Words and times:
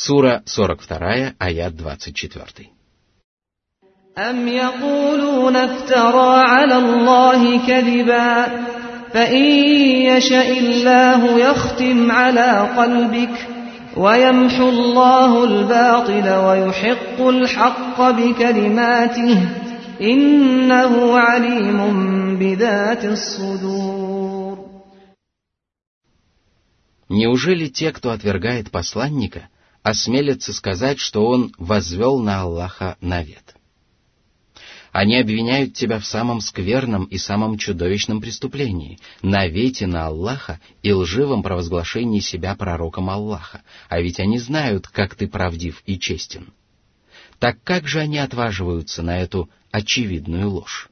Сура 0.00 0.42
42, 0.44 1.34
аят 1.38 1.74
24. 1.80 2.76
أم 4.18 4.48
يقولون 4.48 5.56
افترى 5.56 6.40
على 6.48 6.76
الله 6.76 7.66
كذبا 7.66 8.46
فإن 9.12 9.44
يشأ 10.16 10.48
الله 10.58 11.38
يختم 11.38 12.10
على 12.10 12.74
قلبك 12.76 13.48
ويمحو 13.96 14.68
الله 14.68 15.44
الباطل 15.44 16.28
ويحق 16.28 17.20
الحق 17.20 18.10
بكلماته 18.10 19.48
إنه 20.00 21.18
عليم 21.18 21.78
بذات 22.38 23.04
الصدور 23.04 24.56
Неужели 27.08 27.68
те, 27.68 27.92
кто 27.92 28.10
отвергает 28.10 28.70
посланника, 28.72 29.48
осмелятся 29.83 30.53
сказать, 30.53 30.99
что 30.99 31.25
он 31.25 31.53
возвел 31.57 32.19
на 32.19 32.41
Аллаха 32.41 32.97
навет? 33.01 33.55
Они 34.91 35.15
обвиняют 35.15 35.73
тебя 35.73 35.99
в 35.99 36.05
самом 36.05 36.41
скверном 36.41 37.05
и 37.05 37.17
самом 37.17 37.57
чудовищном 37.57 38.19
преступлении, 38.19 38.99
навете 39.21 39.87
на 39.87 40.07
Аллаха 40.07 40.59
и 40.83 40.91
лживом 40.91 41.43
провозглашении 41.43 42.19
себя 42.19 42.55
пророком 42.55 43.09
Аллаха, 43.09 43.61
а 43.87 44.01
ведь 44.01 44.19
они 44.19 44.37
знают, 44.37 44.89
как 44.89 45.15
ты 45.15 45.27
правдив 45.27 45.81
и 45.85 45.97
честен. 45.97 46.53
Так 47.39 47.63
как 47.63 47.87
же 47.87 47.99
они 47.99 48.17
отваживаются 48.17 49.01
на 49.01 49.17
эту 49.19 49.49
очевидную 49.71 50.49
ложь? 50.49 50.89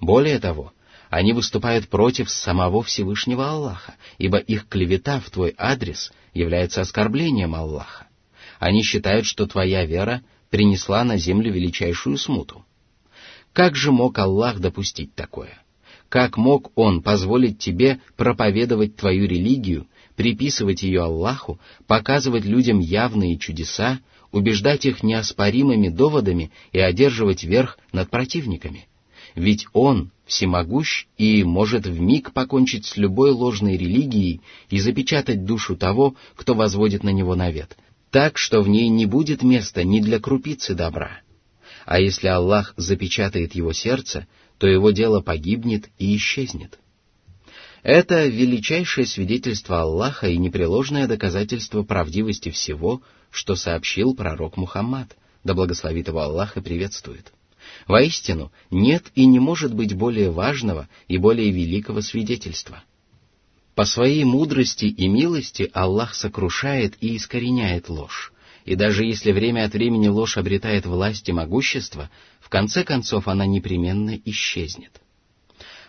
Более 0.00 0.38
того, 0.38 0.72
они 1.12 1.34
выступают 1.34 1.88
против 1.88 2.30
самого 2.30 2.82
Всевышнего 2.82 3.50
Аллаха, 3.50 3.96
ибо 4.16 4.38
их 4.38 4.66
клевета 4.66 5.20
в 5.20 5.28
твой 5.28 5.54
адрес 5.58 6.10
является 6.32 6.80
оскорблением 6.80 7.54
Аллаха. 7.54 8.06
Они 8.58 8.82
считают, 8.82 9.26
что 9.26 9.46
твоя 9.46 9.84
вера 9.84 10.22
принесла 10.48 11.04
на 11.04 11.18
землю 11.18 11.52
величайшую 11.52 12.16
смуту. 12.16 12.64
Как 13.52 13.76
же 13.76 13.92
мог 13.92 14.18
Аллах 14.18 14.58
допустить 14.58 15.14
такое? 15.14 15.62
Как 16.08 16.38
мог 16.38 16.72
Он 16.76 17.02
позволить 17.02 17.58
тебе 17.58 18.00
проповедовать 18.16 18.96
твою 18.96 19.26
религию, 19.26 19.88
приписывать 20.16 20.82
ее 20.82 21.02
Аллаху, 21.02 21.60
показывать 21.86 22.46
людям 22.46 22.78
явные 22.78 23.36
чудеса, 23.36 24.00
убеждать 24.30 24.86
их 24.86 25.02
неоспоримыми 25.02 25.90
доводами 25.90 26.52
и 26.72 26.78
одерживать 26.78 27.44
верх 27.44 27.78
над 27.92 28.08
противниками? 28.08 28.88
Ведь 29.34 29.66
Он 29.72 30.10
всемогущ 30.26 31.06
и 31.18 31.44
может 31.44 31.86
вмиг 31.86 32.32
покончить 32.32 32.86
с 32.86 32.96
любой 32.96 33.30
ложной 33.30 33.76
религией 33.76 34.40
и 34.70 34.78
запечатать 34.78 35.44
душу 35.44 35.76
того, 35.76 36.14
кто 36.36 36.54
возводит 36.54 37.02
на 37.02 37.10
него 37.10 37.34
навет, 37.34 37.76
так, 38.10 38.38
что 38.38 38.62
в 38.62 38.68
ней 38.68 38.88
не 38.88 39.06
будет 39.06 39.42
места 39.42 39.84
ни 39.84 40.00
для 40.00 40.20
крупицы 40.20 40.74
добра— 40.74 41.20
а 41.84 42.00
если 42.00 42.28
Аллах 42.28 42.74
запечатает 42.76 43.54
его 43.54 43.72
сердце, 43.72 44.26
то 44.58 44.66
его 44.66 44.90
дело 44.90 45.20
погибнет 45.20 45.88
и 45.98 46.16
исчезнет. 46.16 46.78
Это 47.82 48.26
величайшее 48.26 49.06
свидетельство 49.06 49.80
Аллаха 49.80 50.28
и 50.28 50.38
непреложное 50.38 51.08
доказательство 51.08 51.82
правдивости 51.82 52.50
всего, 52.50 53.02
что 53.30 53.56
сообщил 53.56 54.14
пророк 54.14 54.56
Мухаммад, 54.56 55.16
да 55.42 55.54
благословит 55.54 56.06
его 56.06 56.20
Аллах 56.20 56.56
и 56.56 56.60
приветствует. 56.60 57.32
Воистину, 57.86 58.52
нет 58.70 59.10
и 59.14 59.26
не 59.26 59.38
может 59.38 59.74
быть 59.74 59.94
более 59.94 60.30
важного 60.30 60.88
и 61.08 61.18
более 61.18 61.50
великого 61.50 62.00
свидетельства. 62.00 62.82
По 63.74 63.84
своей 63.84 64.24
мудрости 64.24 64.84
и 64.84 65.08
милости 65.08 65.70
Аллах 65.72 66.14
сокрушает 66.14 66.94
и 67.00 67.16
искореняет 67.16 67.88
ложь, 67.88 68.32
и 68.64 68.76
даже 68.76 69.04
если 69.04 69.32
время 69.32 69.64
от 69.64 69.72
времени 69.72 70.08
ложь 70.08 70.36
обретает 70.36 70.86
власть 70.86 71.28
и 71.28 71.32
могущество, 71.32 72.10
в 72.40 72.48
конце 72.48 72.84
концов 72.84 73.28
она 73.28 73.46
непременно 73.46 74.18
исчезнет. 74.24 75.00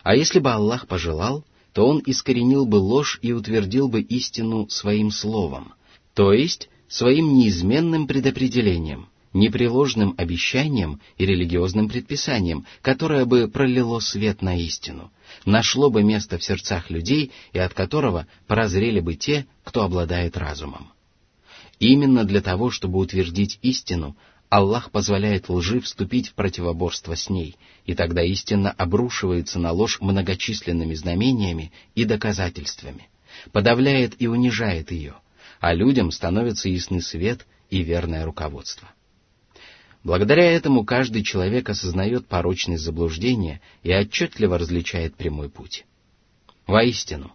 А 0.02 0.16
если 0.16 0.40
бы 0.40 0.52
Аллах 0.52 0.88
пожелал, 0.88 1.46
то 1.74 1.88
Он 1.88 2.02
искоренил 2.06 2.66
бы 2.66 2.76
ложь 2.78 3.20
и 3.22 3.34
утвердил 3.34 3.90
бы 3.90 4.02
истину 4.02 4.70
своим 4.70 5.12
словом, 5.12 5.74
то 6.14 6.32
есть 6.32 6.70
своим 6.88 7.34
неизменным 7.34 8.08
предопределением, 8.08 9.10
непреложным 9.34 10.14
обещанием 10.18 11.02
и 11.18 11.26
религиозным 11.26 11.90
предписанием, 11.90 12.66
которое 12.82 13.26
бы 13.26 13.48
пролило 13.48 14.00
свет 14.00 14.42
на 14.42 14.56
истину, 14.58 15.12
нашло 15.46 15.90
бы 15.90 16.04
место 16.04 16.38
в 16.38 16.44
сердцах 16.44 16.90
людей 16.90 17.32
и 17.52 17.60
от 17.60 17.74
которого 17.74 18.28
прозрели 18.48 19.00
бы 19.00 19.16
те, 19.16 19.46
кто 19.64 19.84
обладает 19.84 20.38
разумом. 20.38 20.92
Именно 21.80 22.24
для 22.24 22.42
того, 22.42 22.70
чтобы 22.70 23.00
утвердить 23.00 23.60
истину, 23.62 24.16
Аллах 24.50 24.92
позволяет 24.92 25.50
лжи 25.50 25.82
вступить 25.82 26.30
в 26.30 26.34
противоборство 26.36 27.16
с 27.16 27.28
ней, 27.28 27.58
и 27.86 27.96
тогда 27.96 28.22
истина 28.22 28.70
обрушивается 28.70 29.58
на 29.58 29.72
ложь 29.72 30.00
многочисленными 30.00 30.94
знамениями 30.94 31.72
и 31.96 32.06
доказательствами, 32.06 33.10
подавляет 33.52 34.22
и 34.22 34.28
унижает 34.28 34.92
ее, 34.92 35.16
а 35.60 35.74
людям 35.74 36.12
становится 36.12 36.70
ясный 36.70 37.02
свет 37.02 37.48
и 37.72 37.82
верное 37.82 38.26
руководство. 38.26 38.88
Благодаря 40.04 40.52
этому 40.52 40.84
каждый 40.84 41.24
человек 41.24 41.70
осознает 41.70 42.28
порочность 42.28 42.84
заблуждения 42.84 43.62
и 43.84 43.96
отчетливо 43.96 44.58
различает 44.58 45.16
прямой 45.16 45.50
путь. 45.50 45.86
Воистину, 46.68 47.34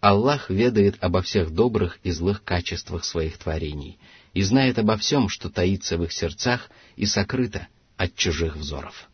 Аллах 0.00 0.50
ведает 0.50 1.02
обо 1.02 1.22
всех 1.22 1.50
добрых 1.50 1.98
и 2.02 2.10
злых 2.10 2.44
качествах 2.44 3.04
своих 3.04 3.38
творений 3.38 3.98
и 4.34 4.42
знает 4.42 4.78
обо 4.78 4.96
всем, 4.98 5.28
что 5.28 5.48
таится 5.48 5.96
в 5.96 6.04
их 6.04 6.12
сердцах 6.12 6.70
и 6.96 7.06
сокрыто 7.06 7.68
от 7.96 8.14
чужих 8.14 8.56
взоров. 8.56 9.08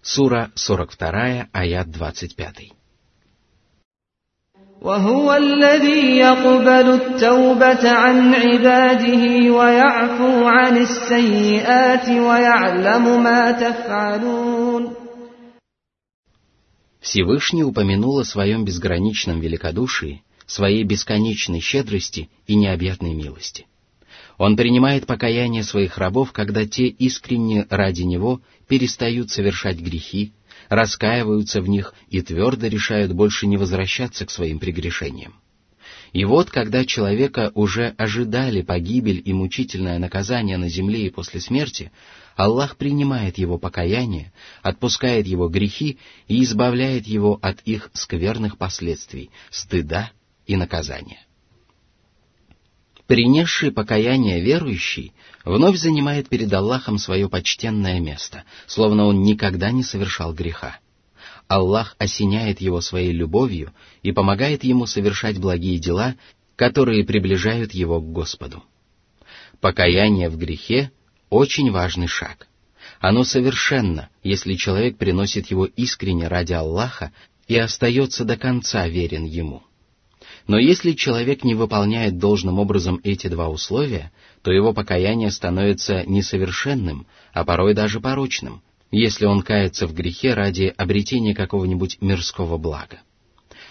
Сура 0.00 0.50
42, 0.54 1.48
аят 1.52 1.90
25. 1.90 2.77
وهو 4.83 5.33
الذي 5.33 6.17
يقبل 6.17 6.87
التوبة 7.01 7.89
عن 7.89 8.33
عباده 8.33 9.53
ويعفو 9.57 10.45
عن 10.47 10.77
السيئات 10.77 12.09
ويعلم 12.09 13.23
ما 13.23 13.51
تفعلون 13.51 14.93
Всевышний 16.99 17.63
упомянул 17.63 18.19
о 18.19 18.25
своем 18.25 18.63
безграничном 18.63 19.39
великодушии, 19.41 20.23
своей 20.45 20.83
бесконечной 20.83 21.59
щедрости 21.59 22.29
и 22.47 22.55
необъятной 22.55 23.13
милости. 23.13 23.65
Он 24.37 24.55
принимает 24.55 25.05
покаяние 25.05 25.63
своих 25.63 25.97
рабов, 25.97 26.31
когда 26.31 26.65
те 26.65 26.87
искренне 26.87 27.67
ради 27.69 28.03
него 28.03 28.41
перестают 28.67 29.31
совершать 29.31 29.79
грехи, 29.79 30.33
раскаиваются 30.68 31.60
в 31.60 31.68
них 31.68 31.94
и 32.08 32.20
твердо 32.20 32.66
решают 32.66 33.12
больше 33.12 33.46
не 33.46 33.56
возвращаться 33.56 34.26
к 34.26 34.30
своим 34.30 34.58
прегрешениям. 34.58 35.34
И 36.12 36.24
вот, 36.24 36.50
когда 36.50 36.84
человека 36.84 37.52
уже 37.54 37.94
ожидали 37.98 38.62
погибель 38.62 39.22
и 39.24 39.32
мучительное 39.32 39.98
наказание 39.98 40.56
на 40.56 40.68
земле 40.68 41.06
и 41.06 41.10
после 41.10 41.40
смерти, 41.40 41.92
Аллах 42.36 42.76
принимает 42.76 43.36
его 43.36 43.58
покаяние, 43.58 44.32
отпускает 44.62 45.26
его 45.26 45.48
грехи 45.48 45.98
и 46.26 46.42
избавляет 46.44 47.06
его 47.06 47.38
от 47.42 47.60
их 47.62 47.90
скверных 47.92 48.56
последствий, 48.56 49.30
стыда 49.50 50.12
и 50.46 50.56
наказания. 50.56 51.27
Принесший 53.08 53.72
покаяние 53.72 54.42
верующий 54.42 55.14
вновь 55.42 55.78
занимает 55.78 56.28
перед 56.28 56.52
Аллахом 56.52 56.98
свое 56.98 57.26
почтенное 57.30 58.00
место, 58.00 58.44
словно 58.66 59.06
он 59.06 59.22
никогда 59.22 59.70
не 59.70 59.82
совершал 59.82 60.34
греха. 60.34 60.78
Аллах 61.48 61.96
осеняет 61.98 62.60
его 62.60 62.82
своей 62.82 63.12
любовью 63.12 63.72
и 64.02 64.12
помогает 64.12 64.62
ему 64.62 64.84
совершать 64.84 65.38
благие 65.38 65.78
дела, 65.78 66.16
которые 66.54 67.02
приближают 67.02 67.72
его 67.72 67.98
к 67.98 68.12
Господу. 68.12 68.62
Покаяние 69.62 70.28
в 70.28 70.36
грехе– 70.36 70.92
очень 71.30 71.70
важный 71.70 72.08
шаг. 72.08 72.46
Оно 73.00 73.24
совершенно, 73.24 74.10
если 74.22 74.52
человек 74.52 74.98
приносит 74.98 75.46
его 75.46 75.64
искренне 75.64 76.28
ради 76.28 76.52
Аллаха 76.52 77.12
и 77.46 77.56
остается 77.56 78.26
до 78.26 78.36
конца 78.36 78.86
верен 78.86 79.24
ему. 79.24 79.62
Но 80.48 80.58
если 80.58 80.92
человек 80.92 81.44
не 81.44 81.54
выполняет 81.54 82.18
должным 82.18 82.58
образом 82.58 83.00
эти 83.04 83.28
два 83.28 83.50
условия, 83.50 84.10
то 84.42 84.50
его 84.50 84.72
покаяние 84.72 85.30
становится 85.30 86.04
несовершенным, 86.06 87.06
а 87.34 87.44
порой 87.44 87.74
даже 87.74 88.00
порочным, 88.00 88.62
если 88.90 89.26
он 89.26 89.42
кается 89.42 89.86
в 89.86 89.92
грехе 89.92 90.32
ради 90.32 90.72
обретения 90.74 91.34
какого-нибудь 91.34 91.98
мирского 92.00 92.56
блага. 92.56 93.00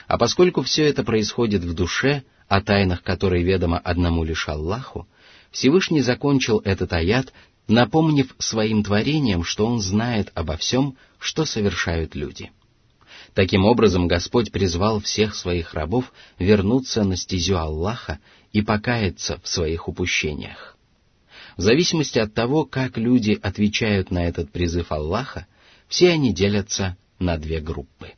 А 0.07 0.19
поскольку 0.19 0.61
все 0.61 0.83
это 0.83 1.03
происходит 1.03 1.63
в 1.63 1.73
душе, 1.73 2.23
о 2.47 2.61
тайнах 2.61 3.01
которой 3.01 3.43
ведомо 3.43 3.79
одному 3.79 4.23
лишь 4.23 4.47
Аллаху, 4.47 5.07
Всевышний 5.49 6.01
закончил 6.01 6.61
этот 6.63 6.93
аят, 6.93 7.33
напомнив 7.67 8.35
своим 8.37 8.83
творениям, 8.83 9.43
что 9.43 9.65
он 9.65 9.81
знает 9.81 10.31
обо 10.35 10.55
всем, 10.57 10.95
что 11.17 11.43
совершают 11.43 12.13
люди. 12.13 12.51
Таким 13.37 13.65
образом, 13.65 14.07
Господь 14.07 14.51
призвал 14.51 14.99
всех 14.99 15.35
своих 15.35 15.75
рабов 15.75 16.11
вернуться 16.39 17.03
на 17.03 17.15
стезю 17.15 17.59
Аллаха 17.59 18.17
и 18.51 18.63
покаяться 18.63 19.39
в 19.43 19.47
своих 19.47 19.87
упущениях. 19.87 20.75
В 21.55 21.61
зависимости 21.61 22.17
от 22.17 22.33
того, 22.33 22.65
как 22.65 22.97
люди 22.97 23.39
отвечают 23.39 24.09
на 24.09 24.25
этот 24.25 24.51
призыв 24.51 24.91
Аллаха, 24.91 25.45
все 25.87 26.13
они 26.13 26.33
делятся 26.33 26.97
на 27.19 27.37
две 27.37 27.59
группы. 27.59 28.13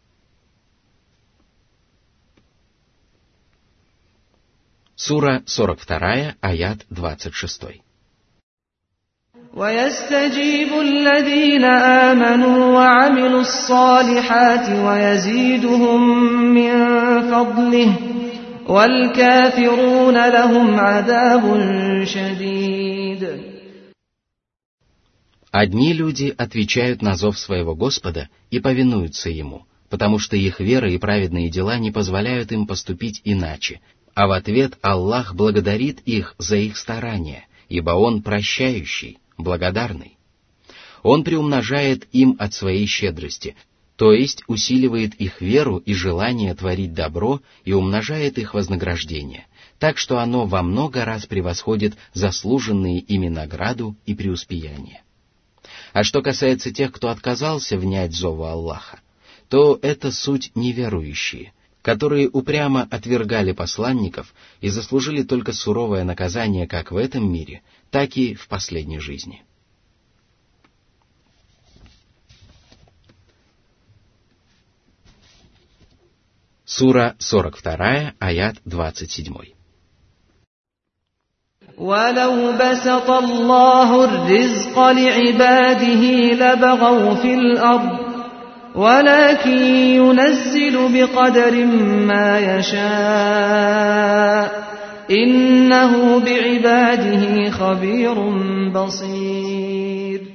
Сура 4.95 5.43
42, 5.45 6.35
аят 6.39 6.85
26. 6.89 7.81
ويستجيب 9.58 10.80
الذين 10.80 11.64
آمنوا 11.64 12.74
وعملوا 12.74 13.40
الصالحات 13.40 14.68
ويزيدهم 14.86 16.00
من 16.54 16.72
فضله 17.30 17.96
والكافرون 18.68 20.28
لهم 20.28 20.80
عذاب 20.80 21.44
شديد 22.04 23.54
Одни 25.52 25.92
люди 25.92 26.34
отвечают 26.36 27.00
на 27.00 27.14
зов 27.14 27.38
своего 27.38 27.76
Господа 27.76 28.28
и 28.50 28.58
повинуются 28.58 29.30
Ему, 29.30 29.66
потому 29.88 30.18
что 30.18 30.36
их 30.36 30.58
вера 30.58 30.90
и 30.90 30.98
праведные 30.98 31.48
дела 31.48 31.78
не 31.78 31.92
позволяют 31.92 32.50
им 32.50 32.66
поступить 32.66 33.20
иначе, 33.24 33.80
а 34.14 34.26
в 34.26 34.32
ответ 34.32 34.74
Аллах 34.82 35.34
благодарит 35.36 36.00
их 36.00 36.34
за 36.38 36.56
их 36.56 36.76
старания, 36.76 37.46
ибо 37.68 37.90
Он 37.90 38.20
прощающий, 38.22 39.18
благодарный. 39.39 40.17
Он 41.01 41.23
приумножает 41.23 42.07
им 42.11 42.35
от 42.39 42.53
своей 42.53 42.85
щедрости, 42.85 43.55
то 43.95 44.13
есть 44.13 44.43
усиливает 44.47 45.15
их 45.15 45.41
веру 45.41 45.77
и 45.77 45.93
желание 45.93 46.53
творить 46.53 46.93
добро 46.93 47.41
и 47.65 47.73
умножает 47.73 48.37
их 48.37 48.53
вознаграждение, 48.53 49.47
так 49.77 49.97
что 49.97 50.19
оно 50.19 50.45
во 50.45 50.61
много 50.61 51.05
раз 51.05 51.25
превосходит 51.25 51.95
заслуженные 52.13 52.99
ими 52.99 53.29
награду 53.29 53.95
и 54.05 54.13
преуспеяние. 54.13 55.01
А 55.93 56.03
что 56.03 56.21
касается 56.21 56.71
тех, 56.71 56.91
кто 56.91 57.09
отказался 57.09 57.77
внять 57.77 58.13
зову 58.13 58.43
Аллаха, 58.43 58.99
то 59.49 59.79
это 59.81 60.11
суть 60.11 60.51
неверующие, 60.55 61.53
которые 61.81 62.29
упрямо 62.29 62.87
отвергали 62.89 63.51
посланников 63.51 64.33
и 64.61 64.69
заслужили 64.69 65.23
только 65.23 65.53
суровое 65.53 66.03
наказание 66.03 66.67
как 66.67 66.91
в 66.91 66.97
этом 66.97 67.31
мире, 67.31 67.63
так 67.90 68.16
и 68.16 68.34
в 68.34 68.48
последней 68.48 68.98
жизни. 68.98 69.44
Сура 76.64 77.14
42, 77.18 78.14
аят 78.18 78.56
27. 78.64 79.54
ولو 81.78 82.52
بسط 82.52 83.10
الله 83.10 84.04
الرزق 84.04 84.78
لعباده 84.78 86.02
لبغوا 86.32 87.14
في 87.14 87.34
الأرض 87.34 87.98
ولكن 88.74 89.58
ينزل 89.98 90.88
بقدر 90.94 91.64
ما 92.10 92.38
يشاء 92.58 94.04
إنه 95.10 96.18
بعباده 96.18 97.50
خبير 97.50 98.14
بصير 98.72 100.34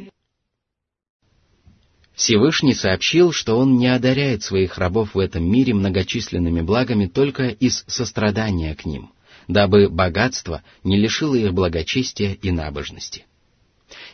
Всевышний 2.16 2.74
сообщил, 2.74 3.32
что 3.32 3.58
Он 3.58 3.78
не 3.78 3.88
одаряет 3.88 4.44
своих 4.44 4.78
рабов 4.78 5.16
в 5.16 5.20
этом 5.20 5.50
мире 5.50 5.74
многочисленными 5.74 6.60
благами 6.62 7.06
только 7.06 7.48
из 7.48 7.86
сострадания 7.88 8.76
к 8.76 8.86
ним, 8.86 9.12
дабы 9.48 9.88
богатство 9.88 10.62
не 10.84 10.98
лишило 10.98 11.36
их 11.36 11.54
благочестия 11.54 12.34
и 12.34 12.52
набожности. 12.52 13.26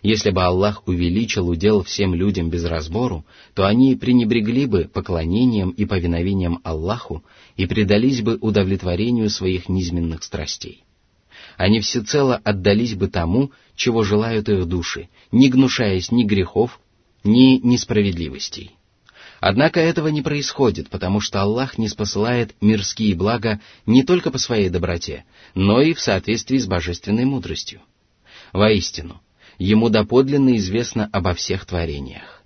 Если 0.02 0.30
бы 0.30 0.42
Аллах 0.42 0.86
увеличил 0.86 1.48
удел 1.48 1.82
всем 1.82 2.14
людям 2.14 2.48
без 2.48 2.64
разбору, 2.64 3.26
то 3.54 3.66
они 3.66 3.96
пренебрегли 3.96 4.66
бы 4.66 4.90
поклонением 4.92 5.70
и 5.70 5.84
повиновением 5.84 6.60
Аллаху 6.64 7.22
и 7.56 7.66
предались 7.66 8.22
бы 8.22 8.38
удовлетворению 8.40 9.28
своих 9.28 9.68
низменных 9.68 10.22
страстей. 10.22 10.84
Они 11.58 11.80
всецело 11.80 12.36
отдались 12.36 12.94
бы 12.94 13.08
тому, 13.08 13.52
чего 13.76 14.02
желают 14.02 14.48
их 14.48 14.64
души, 14.66 15.10
не 15.32 15.50
гнушаясь 15.50 16.10
ни 16.10 16.24
грехов, 16.24 16.80
ни 17.22 17.58
несправедливостей. 17.58 18.72
Однако 19.40 19.80
этого 19.80 20.08
не 20.08 20.22
происходит, 20.22 20.88
потому 20.88 21.20
что 21.20 21.42
Аллах 21.42 21.76
не 21.76 21.88
спосылает 21.88 22.54
мирские 22.62 23.14
блага 23.14 23.60
не 23.84 24.02
только 24.02 24.30
по 24.30 24.38
своей 24.38 24.70
доброте, 24.70 25.24
но 25.54 25.82
и 25.82 25.92
в 25.92 26.00
соответствии 26.00 26.58
с 26.58 26.66
божественной 26.66 27.24
мудростью. 27.24 27.80
Воистину, 28.52 29.20
ему 29.60 29.90
доподлинно 29.90 30.56
известно 30.56 31.08
обо 31.12 31.34
всех 31.34 31.66
творениях. 31.66 32.42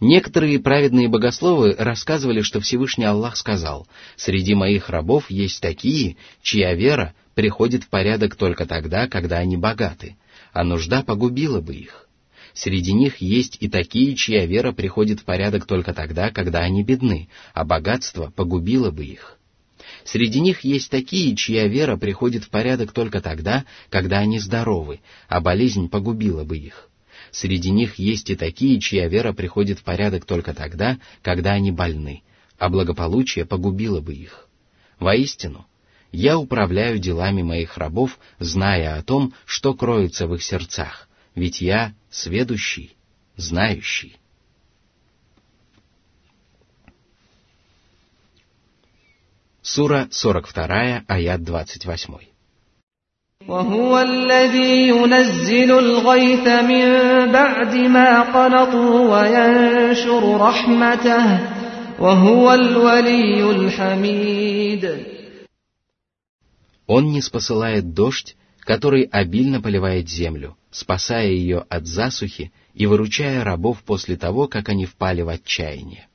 Некоторые 0.00 0.58
праведные 0.58 1.08
богословы 1.08 1.76
рассказывали, 1.78 2.42
что 2.42 2.60
Всевышний 2.60 3.04
Аллах 3.04 3.36
сказал, 3.36 3.86
«Среди 4.16 4.54
моих 4.54 4.88
рабов 4.90 5.30
есть 5.30 5.60
такие, 5.60 6.16
чья 6.42 6.74
вера 6.74 7.14
приходит 7.34 7.84
в 7.84 7.88
порядок 7.88 8.34
только 8.34 8.66
тогда, 8.66 9.06
когда 9.06 9.38
они 9.38 9.56
богаты, 9.56 10.16
а 10.52 10.64
нужда 10.64 11.02
погубила 11.02 11.60
бы 11.60 11.74
их. 11.74 12.08
Среди 12.52 12.94
них 12.94 13.18
есть 13.18 13.56
и 13.60 13.68
такие, 13.68 14.16
чья 14.16 14.44
вера 14.44 14.72
приходит 14.72 15.20
в 15.20 15.24
порядок 15.24 15.66
только 15.66 15.94
тогда, 15.94 16.30
когда 16.30 16.60
они 16.60 16.82
бедны, 16.82 17.28
а 17.54 17.64
богатство 17.64 18.32
погубило 18.34 18.90
бы 18.90 19.04
их. 19.04 19.38
Среди 20.04 20.40
них 20.40 20.64
есть 20.64 20.90
такие, 20.90 21.36
чья 21.36 21.66
вера 21.66 21.96
приходит 21.96 22.44
в 22.44 22.50
порядок 22.50 22.92
только 22.92 23.20
тогда, 23.20 23.64
когда 23.88 24.18
они 24.18 24.38
здоровы, 24.38 25.00
а 25.28 25.40
болезнь 25.40 25.88
погубила 25.88 26.44
бы 26.44 26.56
их. 26.58 26.88
Среди 27.30 27.70
них 27.70 27.96
есть 27.96 28.30
и 28.30 28.36
такие, 28.36 28.80
чья 28.80 29.08
вера 29.08 29.32
приходит 29.32 29.78
в 29.78 29.84
порядок 29.84 30.24
только 30.24 30.54
тогда, 30.54 30.98
когда 31.22 31.52
они 31.52 31.70
больны, 31.70 32.22
а 32.58 32.68
благополучие 32.68 33.44
погубило 33.44 34.00
бы 34.00 34.14
их. 34.14 34.48
Воистину, 34.98 35.66
я 36.12 36.38
управляю 36.38 36.98
делами 36.98 37.42
моих 37.42 37.76
рабов, 37.78 38.18
зная 38.38 38.96
о 38.96 39.02
том, 39.02 39.32
что 39.44 39.74
кроется 39.74 40.26
в 40.26 40.34
их 40.34 40.42
сердцах, 40.42 41.08
ведь 41.34 41.60
я 41.60 41.94
сведущий, 42.10 42.96
знающий. 43.36 44.16
Сура 49.69 50.07
42, 50.11 51.03
аят 51.07 51.41
28. 51.41 52.35
وهو 53.47 53.99
الذي 53.99 54.87
ينزل 54.87 55.71
الغيث 55.71 56.47
من 56.47 56.85
بعد 57.31 57.75
ما 57.75 58.21
قنطوا 58.21 58.95
وينشر 59.11 60.37
رحمته 60.37 61.39
وهو 61.99 62.53
الولي 62.53 63.51
الحميد 63.51 65.15
Он 66.87 67.11
не 67.11 67.21
спосылает 67.21 67.93
дождь, 67.93 68.35
который 68.59 69.03
обильно 69.03 69.61
поливает 69.61 70.07
землю, 70.07 70.55
спасая 70.71 71.29
ее 71.29 71.65
от 71.69 71.87
засухи 71.87 72.51
и 72.73 72.85
выручая 72.85 73.43
рабов 73.43 73.83
после 73.83 74.17
того, 74.17 74.47
как 74.47 74.69
они 74.69 74.85
впали 74.85 75.21
в 75.21 75.29
отчаяние. 75.29 76.07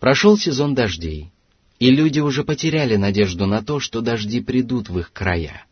Прошел 0.00 0.36
сезон 0.36 0.74
дождей, 0.74 1.32
и 1.79 1.91
люди 1.91 2.19
уже 2.19 2.43
потеряли 2.43 2.97
надежду 2.97 3.45
на 3.45 3.63
то, 3.63 3.79
что 3.79 4.01
дожди 4.01 4.41
придут 4.41 4.89
в 4.89 4.99
их 4.99 5.13
края. 5.13 5.65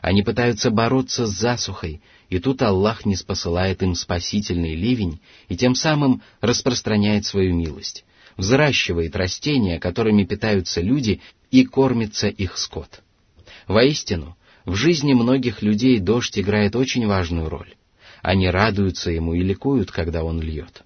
Они 0.00 0.22
пытаются 0.22 0.70
бороться 0.70 1.26
с 1.26 1.30
засухой, 1.30 2.00
и 2.28 2.38
тут 2.38 2.62
Аллах 2.62 3.04
не 3.04 3.16
спосылает 3.16 3.82
им 3.82 3.94
спасительный 3.96 4.76
ливень 4.76 5.20
и 5.48 5.56
тем 5.56 5.74
самым 5.74 6.22
распространяет 6.40 7.26
свою 7.26 7.54
милость, 7.54 8.04
взращивает 8.36 9.16
растения, 9.16 9.80
которыми 9.80 10.24
питаются 10.24 10.80
люди, 10.80 11.20
и 11.50 11.64
кормится 11.64 12.28
их 12.28 12.58
скот. 12.58 13.00
Воистину, 13.66 14.36
в 14.64 14.74
жизни 14.74 15.14
многих 15.14 15.62
людей 15.62 15.98
дождь 15.98 16.38
играет 16.38 16.76
очень 16.76 17.06
важную 17.06 17.48
роль. 17.48 17.74
Они 18.22 18.48
радуются 18.48 19.10
ему 19.10 19.34
и 19.34 19.42
ликуют, 19.42 19.90
когда 19.90 20.22
он 20.22 20.40
льет. 20.40 20.82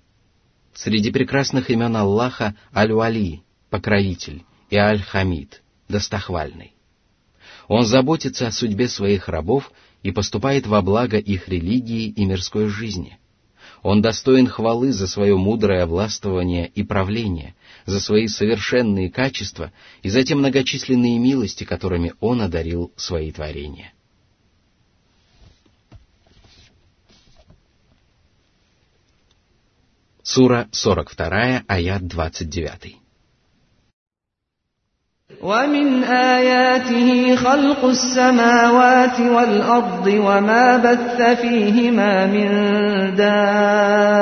Среди 0.73 1.11
прекрасных 1.11 1.69
имен 1.69 1.97
Аллаха 1.97 2.55
Аль-Вали, 2.75 3.43
покровитель, 3.71 4.45
и 4.73 4.76
Аль-Хамид, 4.76 5.62
достохвальный. 5.87 6.73
Он 7.69 7.85
заботится 7.85 8.47
о 8.47 8.52
судьбе 8.52 8.88
своих 8.88 9.29
рабов 9.29 9.71
и 10.02 10.12
поступает 10.12 10.67
во 10.67 10.81
благо 10.81 11.19
их 11.19 11.47
религии 11.47 12.09
и 12.09 12.25
мирской 12.25 12.69
жизни. 12.69 13.19
Он 13.83 14.00
достоин 14.00 14.47
хвалы 14.47 14.93
за 14.93 15.07
свое 15.07 15.37
мудрое 15.37 15.85
властвование 15.85 16.69
и 16.69 16.83
правление, 16.83 17.55
за 17.85 18.00
свои 18.00 18.29
совершенные 18.29 19.11
качества 19.11 19.73
и 20.02 20.09
за 20.09 20.23
те 20.23 20.35
многочисленные 20.35 21.19
милости, 21.19 21.64
которыми 21.64 22.14
он 22.21 22.41
одарил 22.41 22.93
свои 22.97 23.31
творения. 23.31 23.93
Сура 30.23 30.67
42, 30.73 31.64
аят 31.69 32.07
29. 32.07 33.02
ومن 35.42 36.04
آياته 36.04 37.36
خلق 37.36 37.86
السماوات 37.86 39.20
والأرض 39.20 40.08
وما 40.08 40.78
بث 40.78 41.22
فيهما 41.42 42.26
من 42.26 42.50
دابة 43.16 44.18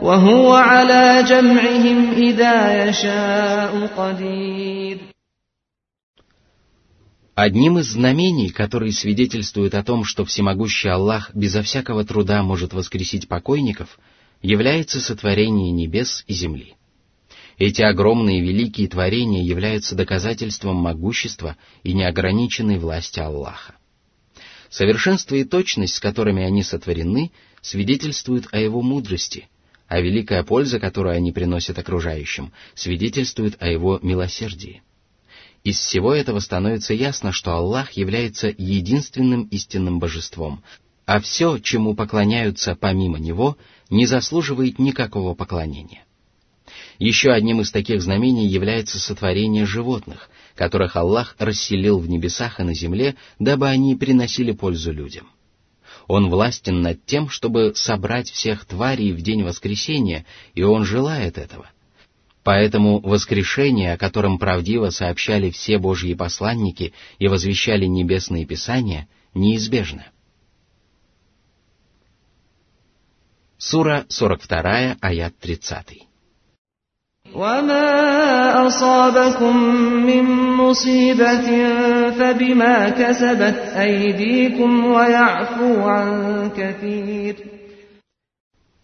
وهو 0.00 0.54
على 0.54 1.24
جمعهم 1.28 2.10
إذا 2.10 2.88
يشاء 2.88 3.86
قدير 3.96 4.98
Одним 7.36 7.78
из 7.78 7.86
знамений, 7.90 8.50
которые 8.50 8.92
свидетельствуют 8.92 9.74
о 9.74 9.82
том, 9.82 10.04
что 10.04 10.24
всемогущий 10.24 10.88
Аллах 10.88 11.34
безо 11.34 11.62
всякого 11.62 12.04
труда 12.04 12.44
может 12.44 12.72
воскресить 12.72 13.26
покойников, 13.26 13.98
является 14.40 15.00
сотворение 15.00 15.72
небес 15.72 16.22
и 16.28 16.32
земли. 16.32 16.76
Эти 17.59 17.81
огромные 17.81 18.39
великие 18.39 18.87
творения 18.87 19.43
являются 19.43 19.93
доказательством 19.93 20.77
могущества 20.77 21.57
и 21.83 21.91
неограниченной 21.91 22.79
власти 22.79 23.19
Аллаха. 23.19 23.75
Совершенство 24.69 25.35
и 25.35 25.43
точность, 25.43 25.95
с 25.95 25.99
которыми 25.99 26.41
они 26.41 26.63
сотворены, 26.63 27.33
свидетельствуют 27.61 28.47
о 28.53 28.59
его 28.59 28.81
мудрости, 28.81 29.49
а 29.89 29.99
великая 29.99 30.43
польза, 30.43 30.79
которую 30.79 31.17
они 31.17 31.33
приносят 31.33 31.77
окружающим, 31.77 32.53
свидетельствует 32.75 33.61
о 33.61 33.67
его 33.67 33.99
милосердии. 34.01 34.81
Из 35.65 35.77
всего 35.77 36.13
этого 36.13 36.39
становится 36.39 36.93
ясно, 36.93 37.33
что 37.33 37.51
Аллах 37.51 37.91
является 37.91 38.47
единственным 38.47 39.43
истинным 39.47 39.99
божеством, 39.99 40.63
а 41.05 41.19
все, 41.19 41.57
чему 41.57 41.93
поклоняются 41.93 42.77
помимо 42.79 43.19
Него, 43.19 43.57
не 43.89 44.05
заслуживает 44.05 44.79
никакого 44.79 45.33
поклонения. 45.33 46.05
Еще 46.99 47.31
одним 47.31 47.61
из 47.61 47.71
таких 47.71 48.01
знамений 48.01 48.47
является 48.47 48.99
сотворение 48.99 49.65
животных, 49.65 50.29
которых 50.55 50.95
Аллах 50.95 51.35
расселил 51.39 51.97
в 51.97 52.07
небесах 52.07 52.59
и 52.59 52.63
на 52.63 52.73
земле, 52.73 53.15
дабы 53.39 53.67
они 53.67 53.95
приносили 53.95 54.51
пользу 54.51 54.91
людям. 54.91 55.29
Он 56.07 56.29
властен 56.29 56.81
над 56.81 57.05
тем, 57.05 57.29
чтобы 57.29 57.73
собрать 57.73 58.29
всех 58.29 58.65
тварей 58.65 59.13
в 59.13 59.21
день 59.21 59.43
воскресения, 59.43 60.25
и 60.53 60.61
Он 60.61 60.83
желает 60.83 61.37
этого— 61.37 61.69
Поэтому 62.43 62.99
воскрешение, 62.99 63.93
о 63.93 63.97
котором 63.97 64.39
правдиво 64.39 64.89
сообщали 64.89 65.51
все 65.51 65.77
Божьи 65.77 66.15
посланники 66.15 66.93
и 67.19 67.27
возвещали 67.27 67.85
небесные 67.85 68.45
писания, 68.45 69.07
неизбежно. 69.33 70.07
Сура 73.57 74.05
42, 74.09 74.97
аят 75.01 75.37
30. 75.37 76.08
وما 77.34 78.66
أصابكم 78.66 79.56
من 80.06 80.24
مصيبة 80.56 81.46
فبما 82.10 82.88
كسبت 82.90 83.58
أيديكم 83.74 84.84
ويعفو 84.84 85.80
عن 85.80 86.50
كثير 86.56 87.36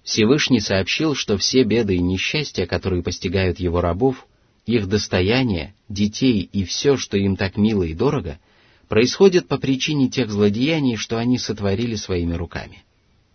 Всевышний 0.03 0.59
сообщил, 0.59 1.15
что 1.15 1.37
все 1.37 1.63
беды 1.63 1.95
и 1.95 2.01
несчастья, 2.01 2.67
которые 2.67 3.03
постигают 3.05 3.61
его 3.61 3.81
рабов, 3.81 4.27
их 4.67 4.89
достояние, 4.89 5.75
детей 5.89 6.49
и 6.53 6.65
все, 6.65 6.97
что 6.97 7.17
им 7.17 7.37
так 7.37 7.57
мило 7.57 7.85
и 7.85 7.95
дорого, 7.95 8.41
происходят 8.89 9.47
по 9.47 9.57
причине 9.59 10.09
тех 10.09 10.29
злодеяний, 10.29 10.97
что 10.97 11.17
они 11.19 11.39
сотворили 11.39 11.95
своими 11.95 12.35
руками. 12.35 12.83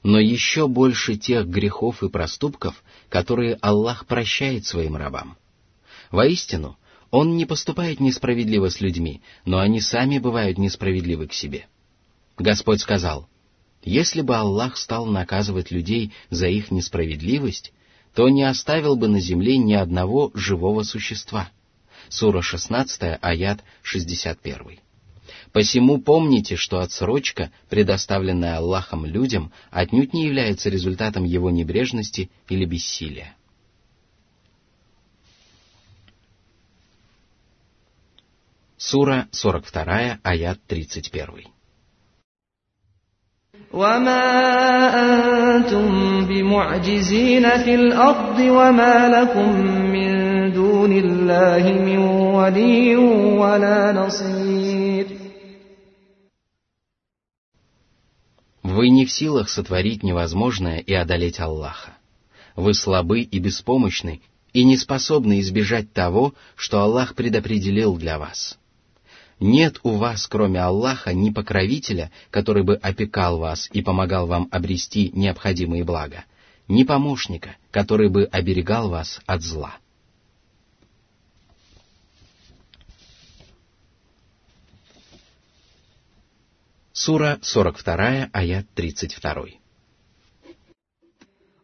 Но 0.03 0.19
еще 0.19 0.67
больше 0.67 1.17
тех 1.17 1.47
грехов 1.47 2.03
и 2.03 2.09
проступков, 2.09 2.83
которые 3.09 3.57
Аллах 3.61 4.07
прощает 4.07 4.65
своим 4.65 4.97
рабам. 4.97 5.37
Воистину, 6.11 6.79
Он 7.11 7.37
не 7.37 7.45
поступает 7.45 8.01
несправедливо 8.01 8.71
с 8.71 8.81
людьми, 8.81 9.21
но 9.45 9.59
они 9.59 9.81
сами 9.81 10.19
бывают 10.19 10.59
несправедливы 10.59 11.27
к 11.27 11.33
себе. 11.33 11.67
Господь 12.39 12.81
сказал, 12.81 13.29
если 13.83 14.23
бы 14.23 14.37
Аллах 14.37 14.77
стал 14.77 15.07
наказывать 15.07 15.71
людей 15.71 16.13
за 16.31 16.49
их 16.49 16.71
несправедливость, 16.71 17.73
то 18.15 18.29
не 18.29 18.43
оставил 18.43 18.97
бы 18.97 19.09
на 19.09 19.21
земле 19.21 19.59
ни 19.59 19.75
одного 19.75 20.31
живого 20.35 20.83
существа. 20.83 21.51
Сура 22.09 22.43
16, 22.43 23.19
аят 23.21 23.63
61. 23.83 24.79
Посему 25.52 26.00
помните, 26.00 26.56
что 26.56 26.80
отсрочка, 26.80 27.52
предоставленная 27.70 28.58
Аллахом 28.58 29.06
людям, 29.06 29.52
отнюдь 29.72 30.14
не 30.14 30.26
является 30.26 30.70
результатом 30.70 31.24
его 31.24 31.50
небрежности 31.50 32.30
или 32.50 32.66
бессилия. 32.66 33.36
Сура 38.78 39.28
42, 39.32 40.20
аят 40.24 40.60
31. 40.68 41.56
وما 43.74 44.26
أنتم 45.56 46.26
بمعجزين 46.26 47.50
في 47.50 47.76
الأرض 47.76 48.40
وما 48.40 49.10
لكم 49.10 49.50
من 49.92 50.12
دون 50.54 50.92
الله 50.92 51.64
من 51.74 51.98
ولي 52.38 52.96
ولا 52.96 53.92
نصير 53.92 54.49
Вы 58.71 58.89
не 58.91 59.05
в 59.05 59.11
силах 59.11 59.49
сотворить 59.49 60.05
невозможное 60.05 60.79
и 60.79 60.93
одолеть 60.93 61.41
Аллаха. 61.41 61.99
Вы 62.55 62.73
слабы 62.73 63.23
и 63.23 63.39
беспомощны, 63.41 64.21
и 64.53 64.63
не 64.63 64.77
способны 64.77 65.41
избежать 65.41 65.93
того, 65.93 66.35
что 66.55 66.81
Аллах 66.81 67.17
предопределил 67.17 67.97
для 67.97 68.17
вас. 68.21 68.61
Нет 69.41 69.81
у 69.83 69.97
вас, 69.97 70.29
кроме 70.29 70.61
Аллаха, 70.61 71.13
ни 71.13 71.31
покровителя, 71.31 72.13
который 72.31 72.63
бы 72.63 72.77
опекал 72.77 73.39
вас 73.39 73.69
и 73.73 73.83
помогал 73.83 74.29
вам 74.29 74.47
обрести 74.53 75.11
необходимые 75.15 75.83
блага, 75.83 76.25
ни 76.69 76.85
помощника, 76.85 77.57
который 77.73 78.09
бы 78.09 78.27
оберегал 78.27 78.89
вас 78.89 79.21
от 79.27 79.43
зла. 79.43 79.79
Сура 87.00 87.40
42, 87.42 88.30
аят 88.34 88.66
32. 88.76 89.60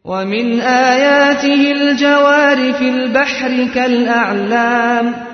ومن 0.04 0.60
آياته 0.60 1.72
الجوار 1.72 2.72
في 2.72 2.88
البحر 2.88 3.74
كالأعلام 3.74 5.32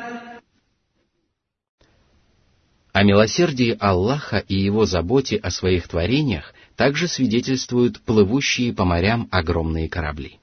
О 2.93 3.03
милосердии 3.05 3.77
Аллаха 3.79 4.39
и 4.39 4.57
его 4.57 4.85
заботе 4.85 5.37
о 5.37 5.51
своих 5.51 5.87
творениях 5.87 6.53
также 6.75 7.07
свидетельствуют 7.07 8.01
плывущие 8.01 8.73
по 8.73 8.85
морям 8.85 9.29
огромные 9.31 9.89
корабли. 9.89 10.39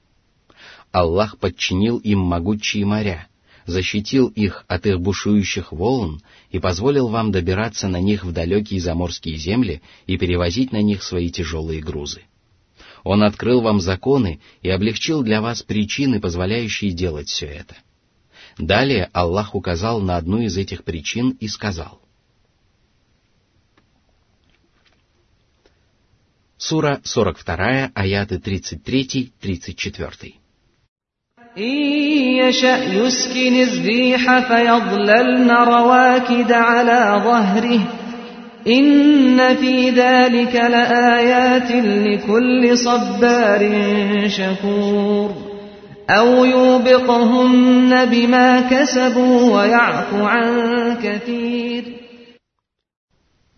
Аллах 0.90 1.38
подчинил 1.38 1.98
им 1.98 2.20
могучие 2.20 2.86
моря,– 2.86 3.28
защитил 3.65 4.27
их 4.27 4.65
от 4.67 4.85
их 4.85 4.99
бушующих 4.99 5.71
волн 5.71 6.21
и 6.49 6.59
позволил 6.59 7.07
вам 7.07 7.31
добираться 7.31 7.87
на 7.87 7.99
них 7.99 8.23
в 8.23 8.31
далекие 8.31 8.81
заморские 8.81 9.37
земли 9.37 9.81
и 10.07 10.17
перевозить 10.17 10.71
на 10.71 10.81
них 10.81 11.03
свои 11.03 11.29
тяжелые 11.29 11.81
грузы. 11.81 12.23
Он 13.03 13.23
открыл 13.23 13.61
вам 13.61 13.81
законы 13.81 14.39
и 14.61 14.69
облегчил 14.69 15.23
для 15.23 15.41
вас 15.41 15.63
причины, 15.63 16.19
позволяющие 16.19 16.91
делать 16.91 17.29
все 17.29 17.47
это. 17.47 17.75
Далее 18.57 19.09
Аллах 19.13 19.55
указал 19.55 20.01
на 20.01 20.17
одну 20.17 20.39
из 20.39 20.57
этих 20.57 20.83
причин 20.83 21.31
и 21.39 21.47
сказал, 21.47 22.01
Сура 26.57 27.01
42, 27.03 27.91
аяты 27.95 28.35
33-34. 28.35 30.40
يشأ 31.56 32.84
يسكن 32.84 33.62
الريح 33.62 34.38
فيظللن 34.48 35.50
رواكد 35.50 36.52
على 36.52 37.22
ظهره 37.24 37.80
إن 38.68 39.56
في 39.56 39.90
ذلك 39.90 40.54
لآيات 40.54 41.70
لكل 41.72 42.78
صبار 42.78 43.62
شكور 44.28 45.30
أو 46.10 46.44
يوبقهن 46.44 48.04
بما 48.04 48.60
كسبوا 48.60 49.56
ويعفو 49.56 50.24
عن 50.24 50.96
كثير 51.02 51.96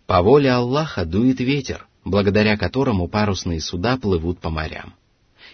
По 0.07 0.23
воле 0.23 0.49
Аллаха 0.49 1.05
дует 1.05 1.39
ветер, 1.39 1.85
благодаря 2.03 2.57
которому 2.57 3.07
парусные 3.07 3.61
суда 3.61 3.95
плывут 3.95 4.39
по 4.39 4.49
морям. 4.49 4.93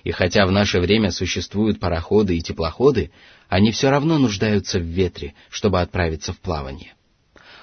И 0.05 0.13
хотя 0.13 0.47
в 0.47 0.53
наше 0.53 0.81
время 0.81 1.11
существуют 1.11 1.81
пароходы 1.81 2.37
и 2.37 2.43
теплоходы, 2.43 3.11
они 3.49 3.71
все 3.73 3.91
равно 3.91 4.19
нуждаются 4.19 4.79
в 4.79 4.85
ветре, 4.85 5.35
чтобы 5.51 5.81
отправиться 5.81 6.33
в 6.33 6.39
плавание. 6.39 6.95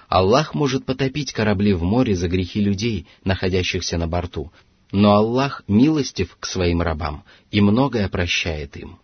Аллах 0.07 0.53
может 0.53 0.85
потопить 0.85 1.33
корабли 1.33 1.73
в 1.73 1.83
море 1.83 2.15
за 2.15 2.27
грехи 2.27 2.61
людей, 2.61 3.07
находящихся 3.23 3.97
на 3.97 4.07
борту, 4.07 4.51
но 4.91 5.15
Аллах 5.15 5.63
милостив 5.67 6.37
к 6.39 6.45
своим 6.45 6.81
рабам 6.81 7.23
и 7.51 7.59
многое 7.59 8.07
прощает 8.07 8.77
им. 8.77 8.99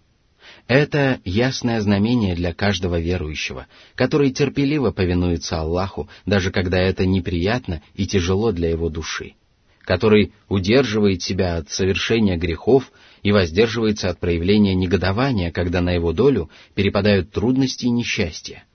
Это 0.67 1.19
ясное 1.25 1.81
знамение 1.81 2.35
для 2.35 2.53
каждого 2.53 2.99
верующего, 2.99 3.67
который 3.95 4.31
терпеливо 4.31 4.91
повинуется 4.91 5.59
Аллаху, 5.59 6.07
даже 6.25 6.51
когда 6.51 6.79
это 6.79 7.05
неприятно 7.05 7.81
и 7.95 8.07
тяжело 8.07 8.53
для 8.53 8.69
его 8.69 8.87
души, 8.89 9.33
который 9.81 10.31
удерживает 10.47 11.21
себя 11.21 11.57
от 11.57 11.69
совершения 11.69 12.37
грехов 12.37 12.91
и 13.23 13.31
воздерживается 13.31 14.09
от 14.09 14.19
проявления 14.19 14.75
негодования, 14.75 15.51
когда 15.51 15.81
на 15.81 15.91
его 15.91 16.11
долю 16.13 16.49
перепадают 16.75 17.31
трудности 17.31 17.85
и 17.85 17.89
несчастья, 17.89 18.65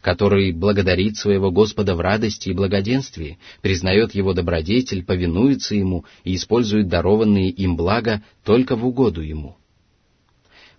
который 0.00 0.52
благодарит 0.52 1.16
своего 1.16 1.52
Господа 1.52 1.94
в 1.94 2.00
радости 2.00 2.48
и 2.48 2.54
благоденствии, 2.54 3.38
признает 3.62 4.14
его 4.14 4.34
добродетель, 4.34 5.04
повинуется 5.04 5.76
ему 5.76 6.04
и 6.24 6.34
использует 6.34 6.88
дарованные 6.88 7.48
им 7.50 7.76
блага 7.76 8.22
только 8.44 8.74
в 8.74 8.84
угоду 8.84 9.22
ему. 9.22 9.56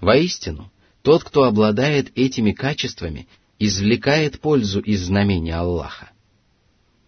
Воистину, 0.01 0.70
тот, 1.01 1.24
кто 1.24 1.44
обладает 1.44 2.12
этими 2.15 2.51
качествами, 2.51 3.27
извлекает 3.58 4.42
пользу 4.42 4.82
из 4.82 5.06
знамения 5.06 5.56
Аллаха. 5.56 6.12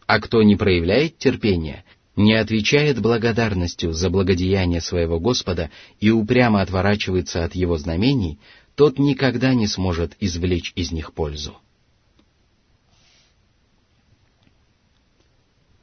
А 0.08 0.22
кто 0.22 0.44
не 0.44 0.56
проявляет 0.56 1.18
терпения, 1.18 1.84
не 2.17 2.35
отвечает 2.35 3.01
благодарностью 3.01 3.93
за 3.93 4.11
благодеяние 4.11 4.81
своего 4.81 5.19
Господа 5.19 5.71
и 6.01 6.11
упрямо 6.11 6.61
отворачивается 6.61 7.45
от 7.45 7.55
его 7.55 7.79
знамений, 7.79 8.39
тот 8.75 8.99
никогда 8.99 9.55
не 9.55 9.67
сможет 9.67 10.17
извлечь 10.21 10.73
из 10.77 10.93
них 10.93 11.13
пользу. 11.13 11.57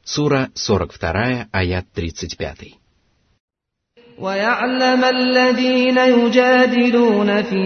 Сура 0.04 0.52
42, 0.56 1.48
аят 1.52 1.86
35. 1.94 2.76
ويعلم 4.20 5.04
الذين 5.04 5.98
يجادلون 5.98 7.42
في 7.44 7.66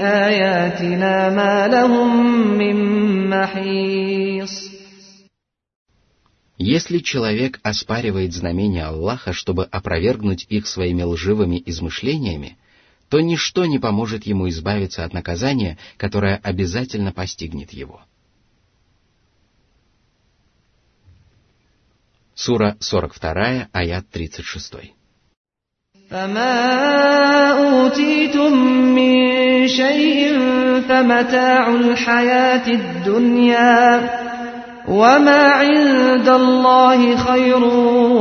آياتنا 0.00 1.30
ما 1.30 1.68
لهم 1.68 2.36
من 2.58 2.76
محيص 3.30 4.71
Если 6.62 6.98
человек 6.98 7.60
оспаривает 7.62 8.32
знамения 8.34 8.84
Аллаха, 8.84 9.32
чтобы 9.32 9.64
опровергнуть 9.64 10.44
их 10.48 10.66
своими 10.66 11.02
лживыми 11.02 11.62
измышлениями, 11.64 12.58
то 13.08 13.20
ничто 13.20 13.64
не 13.64 13.78
поможет 13.78 14.24
ему 14.24 14.48
избавиться 14.48 15.04
от 15.04 15.12
наказания, 15.12 15.78
которое 15.96 16.36
обязательно 16.36 17.12
постигнет 17.12 17.72
его. 17.72 18.02
Сура 22.34 22.76
42, 22.80 23.68
аят 23.72 24.08
36. 24.10 24.94
فما 26.10 27.52
أوتيتم 27.52 28.52
من 28.94 29.68
شيء 29.68 30.38
فمتاع 30.88 31.68
الحياة 31.74 32.68
الدنيا 32.68 34.21
وما 34.88 35.42
عند 35.62 36.28
الله 36.28 37.16
خير 37.16 37.64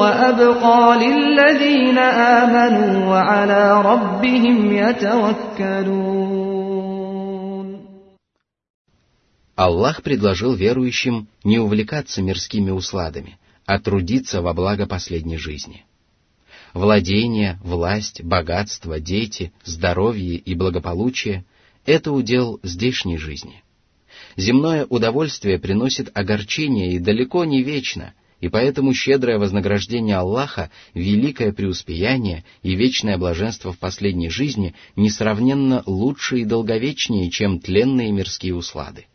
وأبقى 0.01 0.97
للذين 0.99 1.97
آمنوا 1.97 3.05
وعلى 3.09 3.81
ربهم 3.81 4.71
يتوكلون 4.71 6.27
Аллах 9.55 10.03
предложил 10.03 10.53
верующим 10.53 11.27
не 11.43 11.57
увлекаться 11.57 12.21
мирскими 12.21 12.69
усладами, 12.69 13.39
а 13.65 13.79
трудиться 13.79 14.43
во 14.43 14.53
благо 14.53 14.85
последней 14.85 15.37
жизни – 15.37 15.93
Владение, 16.77 17.59
власть, 17.63 18.21
богатство, 18.21 18.99
дети, 18.99 19.51
здоровье 19.63 20.35
и 20.35 20.53
благополучие – 20.53 21.85
это 21.87 22.11
удел 22.11 22.59
здешней 22.61 23.17
жизни. 23.17 23.63
Земное 24.36 24.86
удовольствие 24.86 25.58
приносит 25.58 26.10
огорчение 26.14 26.92
и 26.92 26.98
далеко 26.98 27.44
не 27.44 27.62
вечно, 27.62 28.14
и 28.40 28.48
поэтому 28.48 28.94
щедрое 28.94 29.38
вознаграждение 29.38 30.16
Аллаха, 30.16 30.70
великое 30.94 31.52
преуспеяние 31.52 32.44
и 32.62 32.74
вечное 32.74 33.18
блаженство 33.18 33.72
в 33.72 33.78
последней 33.78 34.30
жизни 34.30 34.74
несравненно 34.96 35.82
лучше 35.86 36.38
и 36.40 36.44
долговечнее, 36.44 37.30
чем 37.30 37.60
тленные 37.60 38.10
мирские 38.10 38.54
услады. 38.54 39.06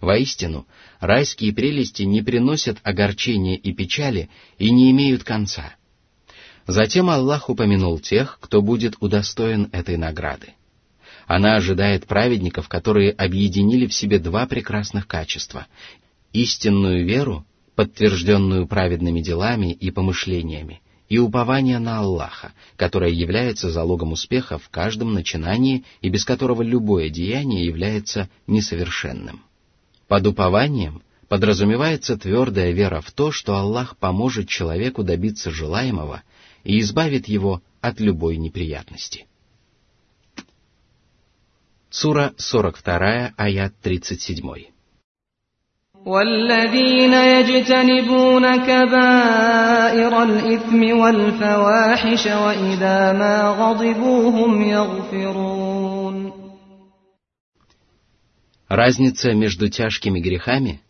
Воистину, 0.00 0.66
райские 1.00 1.52
прелести 1.52 2.02
не 2.02 2.22
приносят 2.22 2.78
огорчения 2.82 3.56
и 3.56 3.72
печали 3.72 4.30
и 4.58 4.70
не 4.70 4.90
имеют 4.90 5.24
конца– 5.24 5.74
Затем 6.66 7.10
Аллах 7.10 7.50
упомянул 7.50 7.98
тех, 7.98 8.38
кто 8.40 8.62
будет 8.62 8.94
удостоен 9.00 9.68
этой 9.72 9.96
награды. 9.96 10.54
Она 11.34 11.56
ожидает 11.56 12.06
праведников, 12.06 12.68
которые 12.68 13.10
объединили 13.10 13.86
в 13.86 13.94
себе 13.94 14.18
два 14.18 14.46
прекрасных 14.46 15.06
качества— 15.06 15.66
истинную 16.34 17.06
веру, 17.06 17.46
подтвержденную 17.74 18.66
праведными 18.66 19.22
делами 19.22 19.72
и 19.72 19.90
помышлениями, 19.90 20.82
и 21.08 21.16
упование 21.16 21.78
на 21.78 22.00
Аллаха, 22.00 22.52
которое 22.76 23.10
является 23.12 23.70
залогом 23.70 24.12
успеха 24.12 24.58
в 24.58 24.68
каждом 24.68 25.14
начинании 25.14 25.84
и 26.02 26.10
без 26.10 26.26
которого 26.26 26.60
любое 26.60 27.08
деяние 27.08 27.64
является 27.64 28.28
несовершенным. 28.46 29.40
Под 30.08 30.26
упованием 30.26 31.00
подразумевается 31.28 32.18
твердая 32.18 32.72
вера 32.72 33.00
в 33.00 33.10
то, 33.10 33.32
что 33.32 33.56
Аллах 33.56 33.96
поможет 33.96 34.50
человеку 34.50 35.02
добиться 35.02 35.50
желаемого 35.50 36.24
и 36.62 36.78
избавит 36.80 37.26
его 37.26 37.62
от 37.80 38.00
любой 38.00 38.36
неприятности. 38.36 39.24
Сура 41.91 42.33
42, 42.37 43.33
аят 43.37 43.73
37. 43.83 44.77
والذين 46.07 47.13
يجتنبون 47.13 48.55
كبائر 48.55 50.23
الإثم 50.23 50.99
والفواحش 50.99 52.25
وإذا 52.27 53.11
ما 53.11 53.49
غضبوا 53.49 54.31
هم 54.31 54.61
يغفرون 54.61 56.33
Разница 58.69 59.33
между 59.33 59.69
тяжкими 59.69 60.19
грехами, 60.19 60.81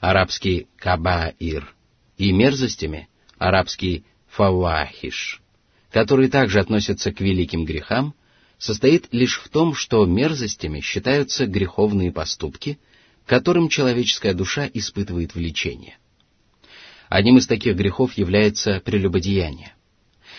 арабский 0.00 0.66
кабаир, 0.76 1.74
и 2.16 2.32
мерзостями, 2.32 3.08
арабский 3.38 4.04
фавахиш, 4.28 5.42
которые 5.90 6.30
также 6.30 6.58
относятся 6.60 7.12
к 7.12 7.20
великим 7.20 7.64
грехам, 7.64 8.14
состоит 8.57 9.07
лишь 9.11 9.39
в 9.39 9.49
том, 9.49 9.73
что 9.73 10.05
мерзостями 10.05 10.79
считаются 10.79 11.45
греховные 11.45 12.11
поступки, 12.11 12.79
которым 13.25 13.69
человеческая 13.69 14.33
душа 14.33 14.69
испытывает 14.73 15.35
влечение. 15.35 15.97
Одним 17.09 17.37
из 17.37 17.47
таких 17.47 17.75
грехов 17.75 18.17
является 18.17 18.81
прелюбодеяние. 18.83 19.73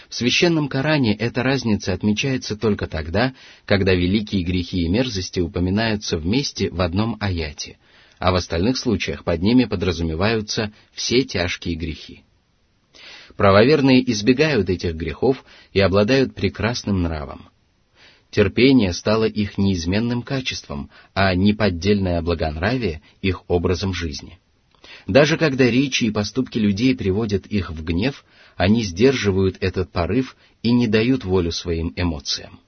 В 0.09 0.15
священном 0.15 0.69
Коране 0.69 1.15
эта 1.15 1.43
разница 1.43 1.93
отмечается 1.93 2.57
только 2.57 2.87
тогда, 2.87 3.35
когда 3.65 3.95
великие 3.95 4.43
грехи 4.43 4.83
и 4.83 4.89
мерзости 4.89 5.41
упоминаются 5.41 6.19
вместе 6.19 6.71
в 6.71 6.81
одном 6.81 7.17
аяте, 7.21 7.79
а 8.19 8.33
в 8.33 8.35
остальных 8.37 8.77
случаях 8.77 9.25
под 9.25 9.43
ними 9.43 9.65
подразумеваются 9.65 10.73
все 10.93 11.23
тяжкие 11.23 11.77
грехи. 11.77 12.23
Правоверные 13.37 14.09
избегают 14.13 14.69
этих 14.69 14.95
грехов 14.95 15.45
и 15.73 15.81
обладают 15.81 16.35
прекрасным 16.35 17.03
нравом. 17.03 17.49
Терпение 18.35 18.93
стало 18.93 19.27
их 19.27 19.59
неизменным 19.59 20.23
качеством, 20.23 20.91
а 21.15 21.37
неподдельное 21.37 22.21
благонравие— 22.21 23.01
их 23.23 23.49
образом 23.49 23.95
жизни. 23.95 24.41
Даже 25.07 25.39
когда 25.39 25.71
речи 25.71 26.07
и 26.07 26.11
поступки 26.11 26.59
людей 26.59 26.97
приводят 26.97 27.47
их 27.47 27.71
в 27.71 27.85
гнев, 27.85 28.25
они 28.57 28.83
сдерживают 28.83 29.59
этот 29.61 29.93
порыв 29.93 30.37
и 30.65 30.73
не 30.73 30.89
дают 30.89 31.25
волю 31.25 31.53
своим 31.53 31.93
эмоциям. 31.95 32.59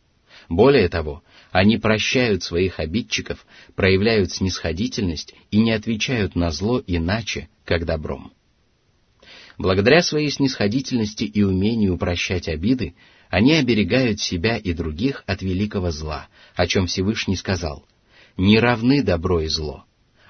Более 0.48 0.88
того, 0.88 1.24
они 1.50 1.78
прощают 1.78 2.44
своих 2.44 2.78
обидчиков, 2.78 3.44
проявляют 3.74 4.30
снисходительность 4.30 5.34
и 5.50 5.58
не 5.58 5.72
отвечают 5.72 6.36
на 6.36 6.52
зло 6.52 6.80
иначе, 6.86 7.48
как 7.64 7.86
добром. 7.86 8.30
Благодаря 9.58 10.00
своей 10.02 10.30
снисходительности 10.30 11.24
и 11.24 11.42
умению 11.42 11.98
прощать 11.98 12.46
обиды, 12.46 12.94
они 13.30 13.54
оберегают 13.54 14.20
себя 14.20 14.56
и 14.56 14.72
других 14.72 15.24
от 15.26 15.42
великого 15.42 15.90
зла, 15.90 16.28
о 16.54 16.66
чем 16.66 16.86
Всевышний 16.86 17.36
сказал, 17.36 17.84
«Не 18.36 18.58
равны 18.58 19.02
добро 19.02 19.40
и 19.40 19.48
зло. 19.48 19.84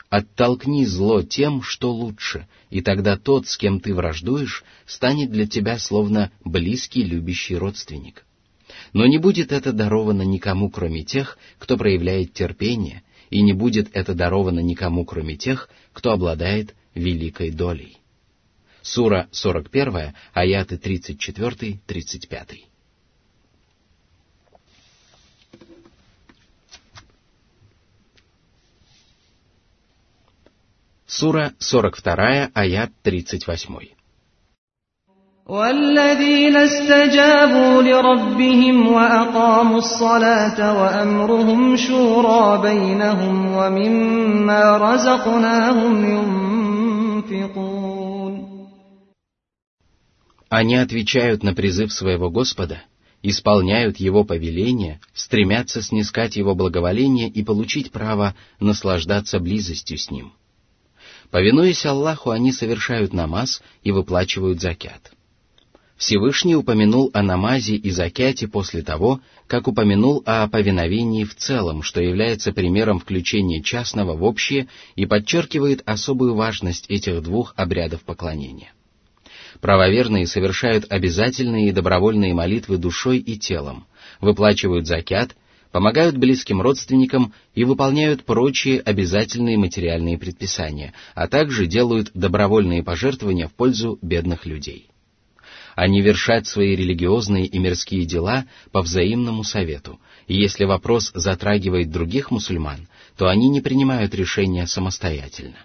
Оттолкни 0.09 0.85
зло 0.85 1.22
тем, 1.22 1.62
что 1.62 1.92
лучше, 1.92 2.46
и 2.70 2.80
тогда 2.80 3.16
тот, 3.16 3.48
с 3.48 3.56
кем 3.56 3.80
ты 3.80 3.94
враждуешь, 3.94 4.64
станет 4.87 5.30
для 5.30 5.46
тебя 5.46 5.78
словно 5.78 6.30
близкий 6.44 7.02
любящий 7.02 7.56
родственник. 7.56 8.24
Но 8.92 9.06
не 9.06 9.18
будет 9.18 9.52
это 9.52 9.72
даровано 9.72 10.22
никому, 10.22 10.70
кроме 10.70 11.02
тех, 11.02 11.38
кто 11.59 11.76
проявляет 11.76 12.32
терпение, 12.32 13.02
и 13.30 13.42
не 13.42 13.52
будет 13.52 13.88
это 13.92 14.14
даровано 14.14 14.61
никому, 14.61 15.04
кроме 15.04 15.37
тех, 15.37 15.68
кто 15.92 16.12
обладает 16.12 16.74
великой 16.94 17.50
долей». 17.50 17.98
Сура 18.82 19.28
41, 19.32 20.14
аяты 20.32 20.76
34-35. 20.76 22.66
Сура 31.15 31.53
42, 31.60 32.51
аят 32.53 32.91
38. 33.03 34.01
والذين 35.47 36.55
استجابوا 36.55 37.81
لربهم 37.81 38.88
وأقاموا 38.88 39.77
الصلاة 39.77 40.81
وأمرهم 40.81 41.75
شورى 41.75 42.62
بينهم 42.62 43.55
ومما 43.55 44.77
رزقناهم 44.77 46.05
ينفقون 47.25 47.81
Они 50.49 50.75
отвечают 50.75 51.43
на 51.43 51.53
призыв 51.53 51.93
своего 51.93 52.29
Господа, 52.29 52.84
исполняют 53.23 53.97
Его 53.97 54.25
повеления, 54.25 54.99
стремятся 55.13 55.81
снискать 55.81 56.36
Его 56.36 56.55
благоволение 56.55 57.29
и 57.29 57.41
получить 57.43 57.91
право 57.91 58.36
наслаждаться 58.60 59.39
близостью 59.39 59.97
с 59.97 60.12
Ним. 60.12 60.34
Повинуясь 61.30 61.84
Аллаху, 61.84 62.30
они 62.30 62.52
совершают 62.52 63.12
намаз 63.12 63.62
и 63.82 63.92
выплачивают 63.92 64.60
закят. 64.60 65.12
Всевышний 65.96 66.54
упомянул 66.54 67.10
о 67.14 67.22
намазе 67.22 67.74
и 67.74 67.90
закяте 67.90 68.46
после 68.46 68.82
того, 68.82 69.20
как 69.46 69.66
упомянул 69.66 70.22
о 70.26 70.46
повиновении 70.46 71.24
в 71.24 71.34
целом, 71.34 71.82
что 71.82 72.02
является 72.02 72.52
примером 72.52 73.00
включения 73.00 73.62
частного 73.62 74.14
в 74.14 74.22
общее 74.22 74.68
и 74.94 75.06
подчеркивает 75.06 75.82
особую 75.86 76.34
важность 76.34 76.86
этих 76.90 77.22
двух 77.22 77.54
обрядов 77.56 78.02
поклонения. 78.02 78.72
Правоверные 79.60 80.26
совершают 80.26 80.84
обязательные 80.90 81.68
и 81.68 81.72
добровольные 81.72 82.34
молитвы 82.34 82.76
душой 82.76 83.18
и 83.18 83.38
телом, 83.38 83.86
выплачивают 84.20 84.86
закят, 84.86 85.34
помогают 85.76 86.16
близким 86.16 86.62
родственникам 86.62 87.34
и 87.54 87.64
выполняют 87.64 88.24
прочие 88.24 88.80
обязательные 88.80 89.58
материальные 89.58 90.16
предписания, 90.16 90.94
а 91.14 91.28
также 91.28 91.66
делают 91.66 92.12
добровольные 92.14 92.82
пожертвования 92.82 93.46
в 93.46 93.52
пользу 93.52 93.98
бедных 94.00 94.46
людей. 94.46 94.88
Они 95.74 96.00
вершат 96.00 96.46
свои 96.46 96.74
религиозные 96.76 97.44
и 97.44 97.58
мирские 97.58 98.06
дела 98.06 98.46
по 98.72 98.80
взаимному 98.80 99.44
совету, 99.44 100.00
и 100.26 100.34
если 100.40 100.64
вопрос 100.64 101.12
затрагивает 101.14 101.90
других 101.90 102.30
мусульман, 102.30 102.88
то 103.18 103.28
они 103.28 103.50
не 103.50 103.60
принимают 103.60 104.14
решения 104.14 104.66
самостоятельно. 104.66 105.58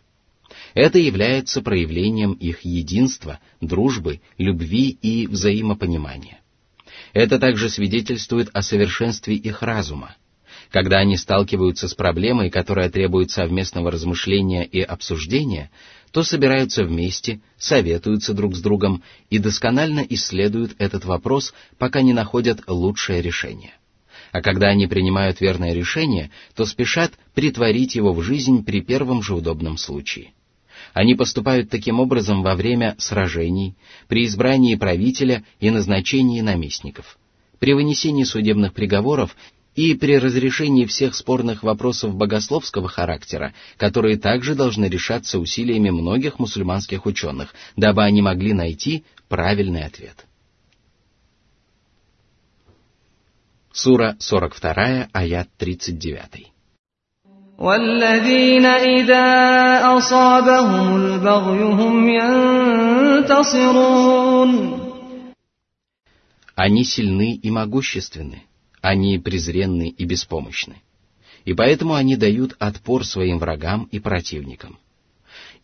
Это 0.73 0.99
является 0.99 1.61
проявлением 1.61 2.33
их 2.33 2.65
единства, 2.65 3.39
дружбы, 3.61 4.19
любви 4.37 4.89
и 4.89 5.25
взаимопонимания. 5.27 6.40
Это 7.13 7.39
также 7.39 7.69
свидетельствует 7.69 8.49
о 8.53 8.61
совершенстве 8.61 9.35
их 9.35 9.61
разума. 9.61 10.15
Когда 10.69 10.99
они 10.99 11.17
сталкиваются 11.17 11.89
с 11.89 11.93
проблемой, 11.93 12.49
которая 12.49 12.89
требует 12.89 13.29
совместного 13.31 13.91
размышления 13.91 14.63
и 14.63 14.81
обсуждения, 14.81 15.69
то 16.11 16.23
собираются 16.23 16.85
вместе, 16.85 17.41
советуются 17.57 18.33
друг 18.33 18.55
с 18.55 18.61
другом 18.61 19.03
и 19.29 19.37
досконально 19.37 20.05
исследуют 20.09 20.75
этот 20.77 21.03
вопрос, 21.03 21.53
пока 21.77 22.01
не 22.01 22.13
находят 22.13 22.61
лучшее 22.67 23.21
решение. 23.21 23.73
А 24.31 24.41
когда 24.41 24.67
они 24.67 24.87
принимают 24.87 25.41
верное 25.41 25.73
решение, 25.73 26.31
то 26.55 26.65
спешат 26.65 27.11
притворить 27.33 27.95
его 27.95 28.13
в 28.13 28.21
жизнь 28.21 28.63
при 28.63 28.81
первом 28.81 29.21
же 29.21 29.35
удобном 29.35 29.77
случае. 29.77 30.31
Они 30.93 31.15
поступают 31.15 31.69
таким 31.69 31.99
образом 31.99 32.43
во 32.43 32.55
время 32.55 32.95
сражений, 32.97 33.75
при 34.07 34.25
избрании 34.25 34.75
правителя 34.75 35.43
и 35.59 35.69
назначении 35.69 36.41
наместников, 36.41 37.17
при 37.59 37.73
вынесении 37.73 38.23
судебных 38.23 38.73
приговоров 38.73 39.35
и 39.75 39.93
при 39.93 40.17
разрешении 40.17 40.85
всех 40.85 41.15
спорных 41.15 41.63
вопросов 41.63 42.15
богословского 42.15 42.89
характера, 42.89 43.53
которые 43.77 44.17
также 44.17 44.53
должны 44.53 44.85
решаться 44.85 45.39
усилиями 45.39 45.89
многих 45.89 46.39
мусульманских 46.39 47.05
ученых, 47.05 47.53
дабы 47.77 48.03
они 48.03 48.21
могли 48.21 48.51
найти 48.51 49.05
правильный 49.29 49.85
ответ. 49.85 50.25
Сура 53.71 54.17
42, 54.19 55.07
аят 55.13 55.47
39. 55.57 56.51
والذين 57.60 58.66
إذا 58.66 59.26
أصابهم 59.96 60.96
البغي 60.96 61.62
هم 61.62 62.08
ينتصرون 63.28 63.96
Они 66.54 66.84
сильны 66.84 67.34
и 67.34 67.50
могущественны, 67.50 68.42
они 68.80 69.18
презренны 69.18 69.88
и 69.88 70.04
беспомощны. 70.06 70.76
И 71.44 71.52
поэтому 71.52 71.94
они 71.94 72.16
дают 72.16 72.56
отпор 72.58 73.04
своим 73.04 73.38
врагам 73.38 73.88
и 73.92 73.98
противникам. 74.00 74.78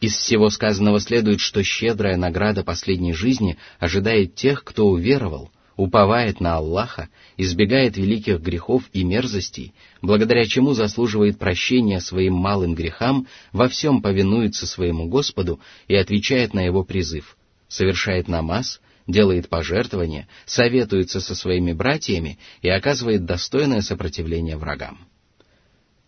Из 0.00 0.14
всего 0.14 0.50
сказанного 0.50 1.00
следует, 1.00 1.40
что 1.40 1.62
щедрая 1.62 2.16
награда 2.16 2.62
последней 2.62 3.14
жизни 3.14 3.56
ожидает 3.78 4.34
тех, 4.34 4.64
кто 4.64 4.86
уверовал, 4.86 5.50
уповает 5.77 6.41
на 6.41 6.55
Аллаха, 6.55 7.07
избегает 7.37 7.95
великих 7.95 8.41
грехов 8.41 8.83
и 8.91 9.03
мерзостей, 9.03 9.73
благодаря 10.01 10.45
чему 10.45 10.73
заслуживает 10.73 11.37
прощения 11.39 12.01
своим 12.01 12.33
малым 12.33 12.73
грехам, 12.75 13.27
во 13.53 13.69
всем 13.69 14.01
повинуется 14.01 14.65
своему 14.67 15.07
Господу 15.07 15.61
и 15.87 15.95
отвечает 15.95 16.53
на 16.53 16.61
его 16.61 16.83
призыв, 16.83 17.37
совершает 17.67 18.27
намаз, 18.27 18.81
делает 19.05 19.47
пожертвования, 19.47 20.27
советуется 20.45 21.21
со 21.21 21.35
своими 21.35 21.71
братьями 21.73 22.39
и 22.61 22.69
оказывает 22.69 23.25
достойное 23.25 23.81
сопротивление 23.81 24.57
врагам. 24.57 25.07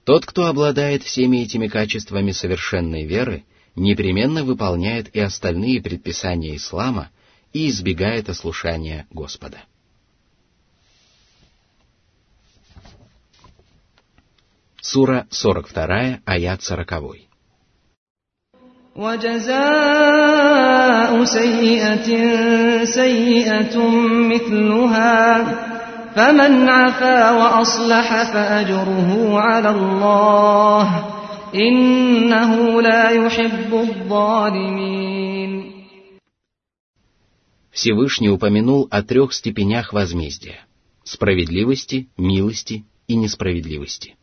Тот, 0.04 0.26
кто 0.26 0.48
обладает 0.48 1.04
всеми 1.04 1.38
этими 1.38 1.68
качествами 1.68 2.32
совершенной 2.32 3.06
веры, 3.06 3.44
непременно 3.76 4.44
выполняет 4.44 5.16
и 5.16 5.20
остальные 5.20 5.82
предписания 5.82 6.56
ислама 6.56 7.12
и 7.53 7.69
избегает 7.69 8.29
ослушания 8.29 9.07
Господа. 9.11 9.63
Сура 14.81 15.27
42, 15.31 16.21
аят 16.27 16.61
40. 16.63 17.29
وجزاء 18.97 20.25
سيئة 21.25 22.09
سيئة 22.85 23.89
مثلها 24.33 25.45
فمن 26.15 26.69
عفا 26.69 27.31
وأصلح 27.31 28.33
فأجره 28.33 29.41
على 29.41 29.71
الله 29.71 31.05
إنه 31.55 32.83
لا 32.83 33.11
يحب 33.11 33.75
الظالمين 33.75 35.05
Всевышний 37.80 38.30
упомянул 38.30 38.90
о 38.92 39.04
трех 39.04 39.32
степенях 39.32 39.94
возмездия– 39.94 40.66
справедливости, 41.06 42.10
милости 42.18 42.84
и 43.08 43.16
несправедливости. 43.16 44.18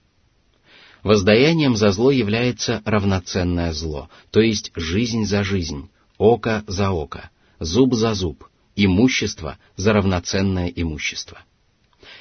Воздаянием 1.03 1.75
за 1.75 1.90
зло 1.90 2.11
является 2.11 2.83
равноценное 2.85 3.73
зло, 3.73 4.11
то 4.31 4.42
есть 4.42 4.73
жизнь 4.75 5.25
за 5.25 5.42
жизнь, 5.42 5.88
око 6.19 6.64
за 6.66 6.90
око, 6.90 7.31
зуб 7.59 7.95
за 7.95 8.12
зуб, 8.12 8.45
имущество 8.75 9.57
за 9.75 9.95
равноценное 9.95 10.69
имущество. 10.69 11.38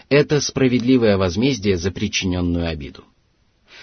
Это 0.08 0.40
справедливое 0.40 1.18
возмездие 1.18 1.76
за 1.76 1.92
причиненную 1.92 2.70
обиду. 2.70 3.04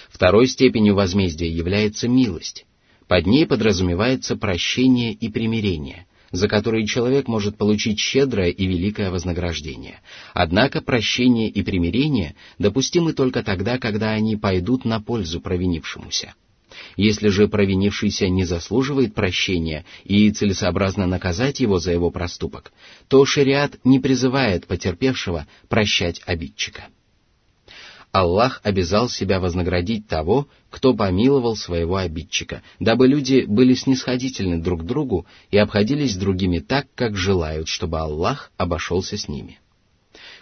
Второй 0.08 0.46
степенью 0.46 0.94
возмездия 0.94 1.50
является 1.50 2.08
милость. 2.08 2.64
Под 3.08 3.26
ней 3.26 3.46
подразумевается 3.46 4.36
прощение 4.36 5.12
и 5.12 5.28
примирение, 5.28 6.06
за 6.32 6.48
которые 6.48 6.86
человек 6.86 7.28
может 7.28 7.56
получить 7.56 8.00
щедрое 8.00 8.50
и 8.50 8.66
великое 8.66 9.10
вознаграждение. 9.10 10.00
Однако 10.32 10.80
прощение 10.80 11.48
и 11.48 11.62
примирение 11.62 12.34
допустимы 12.58 13.12
только 13.12 13.42
тогда, 13.42 13.78
когда 13.78 14.10
они 14.10 14.36
пойдут 14.36 14.84
на 14.84 15.00
пользу 15.00 15.40
провинившемуся. 15.40 16.34
Если 16.96 17.28
же 17.28 17.48
провинившийся 17.48 18.28
не 18.28 18.44
заслуживает 18.44 19.14
прощения 19.14 19.84
и 20.04 20.30
целесообразно 20.30 21.06
наказать 21.06 21.60
его 21.60 21.78
за 21.78 21.92
его 21.92 22.10
проступок, 22.10 22.72
то 23.08 23.24
шариат 23.26 23.78
не 23.84 24.00
призывает 24.00 24.66
потерпевшего 24.66 25.46
прощать 25.68 26.22
обидчика. 26.24 26.86
Аллах 28.12 28.60
обязал 28.62 29.08
себя 29.08 29.40
вознаградить 29.40 30.06
того, 30.06 30.46
кто 30.68 30.92
помиловал 30.92 31.56
своего 31.56 31.96
обидчика, 31.96 32.62
дабы 32.78 33.08
люди 33.08 33.46
были 33.48 33.72
снисходительны 33.72 34.62
друг 34.62 34.82
к 34.82 34.84
другу 34.84 35.26
и 35.50 35.56
обходились 35.56 36.12
с 36.12 36.18
другими 36.18 36.58
так, 36.58 36.88
как 36.94 37.16
желают, 37.16 37.68
чтобы 37.68 37.98
Аллах 37.98 38.52
обошелся 38.58 39.16
с 39.16 39.28
ними. 39.28 39.58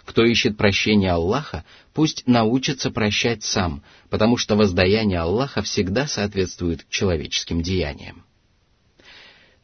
Кто 0.03 0.25
ищет 0.25 0.57
прощения 0.57 1.13
Аллаха, 1.13 1.63
пусть 1.93 2.27
научится 2.27 2.91
прощать 2.91 3.43
сам, 3.43 3.83
потому 4.09 4.35
что 4.35 4.57
воздаяние 4.57 5.19
Аллаха 5.19 5.61
всегда 5.61 6.07
соответствует 6.07 6.85
человеческим 6.89 7.61
деяниям. 7.61 8.25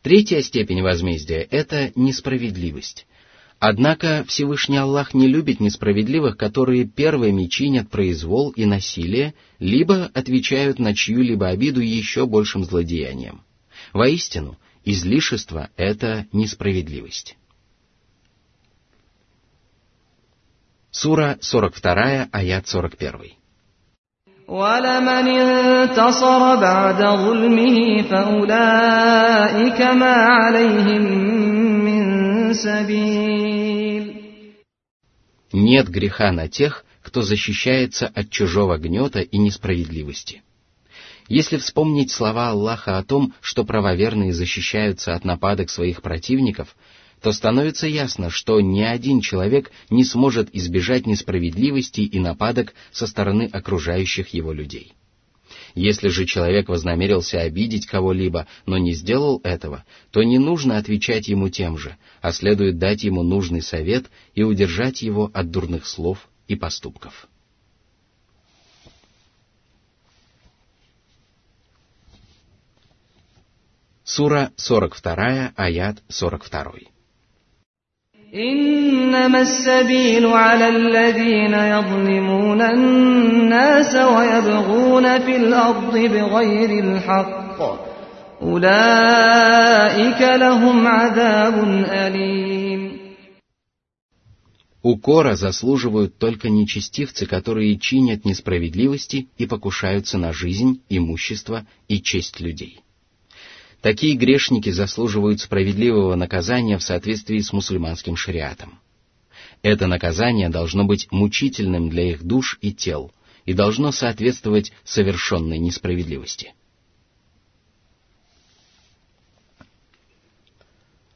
Третья 0.02 0.42
степень 0.42 0.82
возмездия— 0.82 1.46
это 1.52 1.92
несправедливость. 1.96 3.06
Однако 3.65 4.25
Всевышний 4.27 4.77
Аллах 4.77 5.15
не 5.15 5.29
любит 5.29 5.61
несправедливых, 5.61 6.37
которые 6.37 6.85
первыми 6.85 7.47
чинят 7.47 7.89
произвол 7.89 8.51
и 8.51 8.65
насилие, 8.65 9.35
либо 9.61 10.11
отвечают 10.15 10.81
на 10.81 10.95
чью-либо 10.95 11.47
обиду 11.47 11.81
еще 11.81 12.27
большим 12.27 12.65
злодеянием. 12.65 13.43
Воистину, 13.93 14.59
излишество — 14.85 15.77
это 15.77 16.27
несправедливость. 16.33 17.37
Сура 20.91 21.39
42, 21.41 22.29
аят 22.33 22.67
41. 22.67 23.33
ولمن 24.49 25.29
انتصر 25.29 26.57
بعد 26.57 27.03
ظلمه 27.03 28.03
فأولئك 28.03 29.81
ما 29.81 30.15
عليهم 30.15 31.03
من 31.03 31.33
سبيل 31.33 31.36
нет 35.54 35.90
греха 35.90 36.32
на 36.32 36.48
тех, 36.48 36.86
кто 37.02 37.22
защищается 37.22 38.08
от 38.08 38.30
чужого 38.30 38.78
гнета 38.78 39.22
и 39.22 39.38
несправедливости. 39.38 40.44
Если 41.30 41.58
вспомнить 41.58 42.12
слова 42.12 42.50
Аллаха 42.50 42.98
о 42.98 43.04
том, 43.04 43.34
что 43.42 43.66
правоверные 43.66 44.34
защищаются 44.34 45.14
от 45.14 45.26
нападок 45.26 45.70
своих 45.70 46.02
противников, 46.02 46.76
то 47.22 47.32
становится 47.32 47.88
ясно, 47.88 48.30
что 48.30 48.62
ни 48.62 48.82
один 48.82 49.22
человек 49.22 49.72
не 49.90 50.04
сможет 50.04 50.54
избежать 50.56 51.08
несправедливости 51.08 52.02
и 52.02 52.20
нападок 52.20 52.74
со 52.92 53.08
стороны 53.08 53.50
окружающих 53.52 54.30
его 54.30 54.54
людей. 54.54 54.94
Если 55.78 56.08
же 56.08 56.26
человек 56.26 56.70
вознамерился 56.70 57.40
обидеть 57.40 57.86
кого-либо, 57.86 58.48
но 58.66 58.80
не 58.80 58.94
сделал 58.94 59.40
этого, 59.44 59.86
то 60.10 60.24
не 60.24 60.40
нужно 60.40 60.80
отвечать 60.80 61.28
ему 61.28 61.50
тем 61.50 61.78
же, 61.78 61.98
а 62.20 62.32
следует 62.32 62.80
дать 62.80 63.04
ему 63.04 63.22
нужный 63.22 63.62
совет 63.62 64.08
и 64.34 64.42
удержать 64.42 65.04
его 65.04 65.30
от 65.32 65.52
дурных 65.52 65.86
слов 65.86 66.30
и 66.48 66.56
поступков. 66.56 67.28
Сура 74.04 74.52
42, 74.56 75.54
аят 75.56 76.02
42. 76.08 76.97
إنما 78.35 79.41
السبيل 79.41 80.27
على 80.27 80.69
الذين 80.69 81.55
يظلمون 81.55 82.61
الناس 82.63 83.95
ويبغون 83.95 85.19
في 85.19 85.37
الأرض 85.37 85.97
بغير 85.97 86.85
الحق 86.85 87.61
أولئك 88.43 90.21
لهم 90.21 90.87
عذاب 90.87 91.55
أليم 91.89 92.93
Укора 94.85 95.37
заслуживают 95.37 96.19
только 96.19 96.49
нечестивцы, 96.49 97.25
которые 97.25 97.79
чинят 97.79 98.25
несправедливости 98.25 99.29
и 99.39 99.47
покушаются 99.47 100.19
на 100.19 100.33
жизнь, 100.33 100.83
имущество 100.89 101.65
и 101.87 102.01
честь 102.01 102.41
людей. 102.41 102.81
Такие 103.81 104.17
грешники 104.17 104.71
заслуживают 104.71 105.41
справедливого 105.41 106.15
наказания 106.15 106.79
в 106.79 106.83
соответствии 106.83 107.41
с 107.41 107.53
мусульманским 107.53 108.17
шариатом. 108.17 108.79
Это 109.63 109.87
наказание 109.87 110.49
должно 110.49 110.85
быть 110.85 111.09
мучительным 111.11 111.89
для 111.89 112.11
их 112.11 112.23
душ 112.23 112.59
и 112.61 112.73
тел 112.73 113.13
и 113.45 113.55
должно 113.55 113.91
соответствовать 113.91 114.73
совершенной 114.85 115.59
несправедливости. 115.59 116.55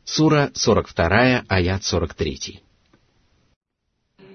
Сура 0.04 0.50
42, 0.54 1.44
аят 1.48 1.84
43. 1.84 2.62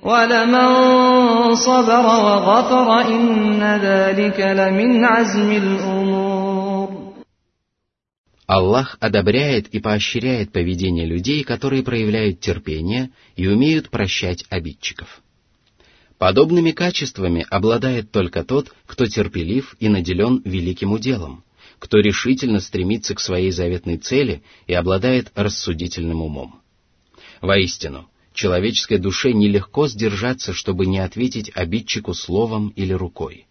ولمن 0.03 1.55
صبر 1.55 2.05
وغفر 2.05 3.01
إن 3.01 3.61
ذلك 3.61 4.39
لمن 4.39 5.05
عزم 5.05 5.51
الأمور 5.51 6.24
Аллах 8.46 8.96
одобряет 9.00 9.68
и 9.68 9.80
поощряет 9.80 10.52
поведение 10.52 11.04
людей, 11.04 11.42
которые 11.42 11.82
проявляют 11.82 12.40
терпение 12.40 13.10
и 13.34 13.48
умеют 13.48 13.90
прощать 13.90 14.44
обидчиков. 14.50 15.20
Подобными 16.16 16.70
качествами 16.70 17.44
обладает 17.50 18.10
только 18.12 18.44
тот, 18.44 18.72
кто 18.86 19.06
терпелив 19.06 19.76
и 19.80 19.88
наделен 19.88 20.40
великим 20.44 20.92
уделом, 20.92 21.44
кто 21.80 21.98
решительно 21.98 22.60
стремится 22.60 23.14
к 23.14 23.20
своей 23.20 23.50
заветной 23.50 23.98
цели 23.98 24.42
и 24.66 24.72
обладает 24.72 25.32
рассудительным 25.34 26.22
умом. 26.22 26.60
Воистину, 27.42 28.08
человеческой 28.32 28.98
душе 28.98 29.32
нелегко 29.32 29.88
сдержаться, 29.88 30.52
чтобы 30.52 30.86
не 30.86 31.00
ответить 31.00 31.50
обидчику 31.54 32.14
словом 32.14 32.68
или 32.76 32.92
рукой. 32.92 33.46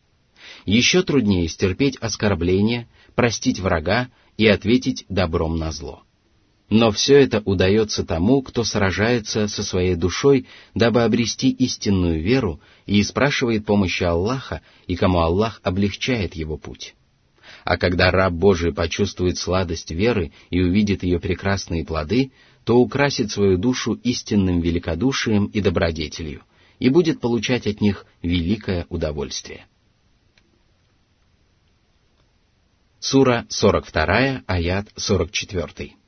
Еще 0.65 1.03
труднее 1.03 1.47
стерпеть 1.49 1.97
оскорбление, 1.97 2.87
простить 3.13 3.59
врага 3.59 4.09
и 4.37 4.47
ответить 4.47 5.05
добром 5.09 5.57
на 5.57 5.71
зло. 5.71 6.03
Но 6.69 6.91
все 6.91 7.17
это 7.17 7.41
удается 7.45 8.03
тому, 8.03 8.41
кто 8.41 8.63
сражается 8.63 9.47
со 9.47 9.63
своей 9.63 9.95
душой, 9.95 10.47
дабы 10.73 11.03
обрести 11.03 11.51
истинную 11.51 12.21
веру 12.21 12.59
и 12.87 13.01
спрашивает 13.03 13.65
помощи 13.65 14.03
Аллаха, 14.03 14.61
и 14.87 14.95
кому 14.95 15.19
Аллах 15.19 15.61
облегчает 15.63 16.35
его 16.35 16.57
путь. 16.57 16.95
А 17.63 17.77
когда 17.77 18.09
раб 18.09 18.33
Божий 18.33 18.73
почувствует 18.73 19.37
сладость 19.37 19.91
веры 19.91 20.31
и 20.49 20.61
увидит 20.61 21.03
ее 21.03 21.19
прекрасные 21.19 21.85
плоды, 21.85 22.31
то 22.63 22.77
украсит 22.77 23.31
свою 23.31 23.57
душу 23.57 23.93
истинным 23.93 24.59
великодушием 24.59 25.45
и 25.45 25.61
добродетелью 25.61 26.41
и 26.79 26.89
будет 26.89 27.21
получать 27.21 27.67
от 27.67 27.79
них 27.79 28.05
великое 28.21 28.85
удовольствие. 28.89 29.65
Сура 33.04 33.44
42, 33.48 34.42
аят 34.46 34.86
44. 34.96 36.00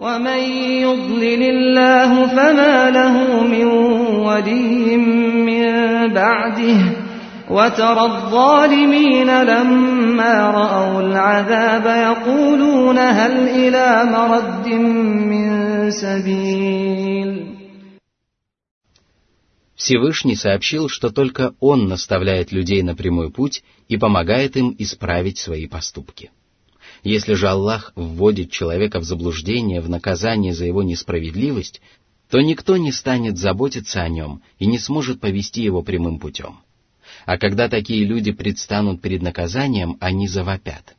ومن 0.00 0.40
يضلل 0.84 1.42
الله 1.42 2.26
فما 2.26 2.90
له 2.90 3.42
من 3.42 3.66
ولي 4.26 4.96
من 4.96 5.72
بعده 6.14 6.80
وترى 7.50 8.00
الظالمين 8.00 9.42
لما 9.42 10.50
رأوا 10.50 11.00
العذاب 11.00 11.86
يقولون 11.86 12.98
هل 12.98 13.48
إلى 13.48 14.10
مرد 14.12 14.68
من 15.30 15.50
سبيل 15.90 17.53
Всевышний 19.85 20.35
сообщил, 20.35 20.89
что 20.89 21.11
только 21.11 21.53
Он 21.59 21.87
наставляет 21.87 22.51
людей 22.51 22.81
на 22.81 22.95
прямой 22.95 23.29
путь 23.29 23.63
и 23.87 23.97
помогает 23.97 24.57
им 24.57 24.75
исправить 24.79 25.37
свои 25.37 25.67
поступки. 25.67 26.31
Если 27.03 27.35
же 27.35 27.47
Аллах 27.47 27.93
вводит 27.95 28.49
человека 28.49 28.99
в 28.99 29.03
заблуждение 29.03 29.81
в 29.81 29.87
наказание 29.87 30.55
за 30.55 30.65
его 30.65 30.81
несправедливость, 30.81 31.83
то 32.31 32.41
никто 32.41 32.77
не 32.77 32.91
станет 32.91 33.37
заботиться 33.37 34.01
о 34.01 34.09
нем 34.09 34.41
и 34.57 34.65
не 34.65 34.79
сможет 34.79 35.21
повести 35.21 35.61
его 35.61 35.83
прямым 35.83 36.17
путем. 36.17 36.61
А 37.27 37.37
когда 37.37 37.69
такие 37.69 38.05
люди 38.05 38.31
предстанут 38.31 39.03
перед 39.03 39.21
наказанием, 39.21 39.97
они 39.99 40.27
завопят. 40.27 40.95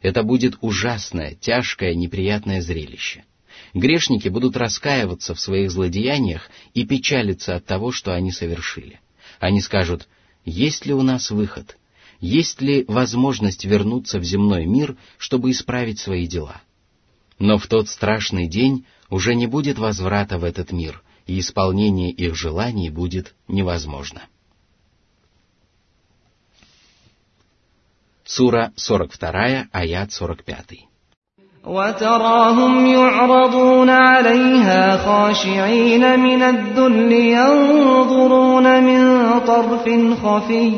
Это 0.00 0.22
будет 0.22 0.56
ужасное, 0.62 1.34
тяжкое, 1.34 1.94
неприятное 1.94 2.62
зрелище— 2.62 3.24
Грешники 3.74 4.28
будут 4.28 4.56
раскаиваться 4.56 5.34
в 5.34 5.40
своих 5.40 5.72
злодеяниях 5.72 6.48
и 6.74 6.86
печалиться 6.86 7.56
от 7.56 7.66
того, 7.66 7.90
что 7.90 8.14
они 8.14 8.30
совершили. 8.30 9.00
Они 9.40 9.60
скажут, 9.60 10.08
есть 10.44 10.86
ли 10.86 10.94
у 10.94 11.02
нас 11.02 11.32
выход, 11.32 11.76
есть 12.20 12.62
ли 12.62 12.84
возможность 12.86 13.64
вернуться 13.64 14.20
в 14.20 14.24
земной 14.24 14.64
мир, 14.66 14.96
чтобы 15.18 15.50
исправить 15.50 15.98
свои 15.98 16.28
дела. 16.28 16.62
Но 17.40 17.58
в 17.58 17.66
тот 17.66 17.88
страшный 17.88 18.46
день 18.46 18.86
уже 19.10 19.34
не 19.34 19.48
будет 19.48 19.76
возврата 19.78 20.38
в 20.38 20.44
этот 20.44 20.70
мир, 20.70 21.02
и 21.26 21.40
исполнение 21.40 22.12
их 22.12 22.36
желаний 22.36 22.90
будет 22.90 23.34
невозможно. 23.48 24.22
Сура 28.24 28.72
42, 28.76 29.66
аят 29.72 30.12
45. 30.12 30.93
وتراهم 31.66 32.86
يعرضون 32.86 33.90
عليها 33.90 34.96
خاشعين 34.96 36.20
من 36.20 36.42
الذل 36.42 37.12
ينظرون 37.12 38.84
من 38.84 39.24
طرف 39.46 39.88
خفي. 40.24 40.72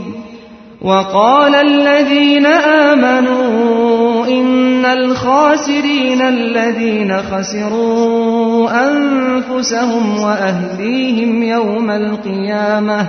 وقال 0.82 1.54
الذين 1.54 2.46
آمنوا 2.46 4.26
إن 4.26 4.84
الخاسرين 4.84 6.22
الذين 6.22 7.16
خسروا 7.16 8.70
أنفسهم 8.88 10.20
وأهليهم 10.20 11.42
يوم 11.42 11.90
القيامة. 11.90 13.06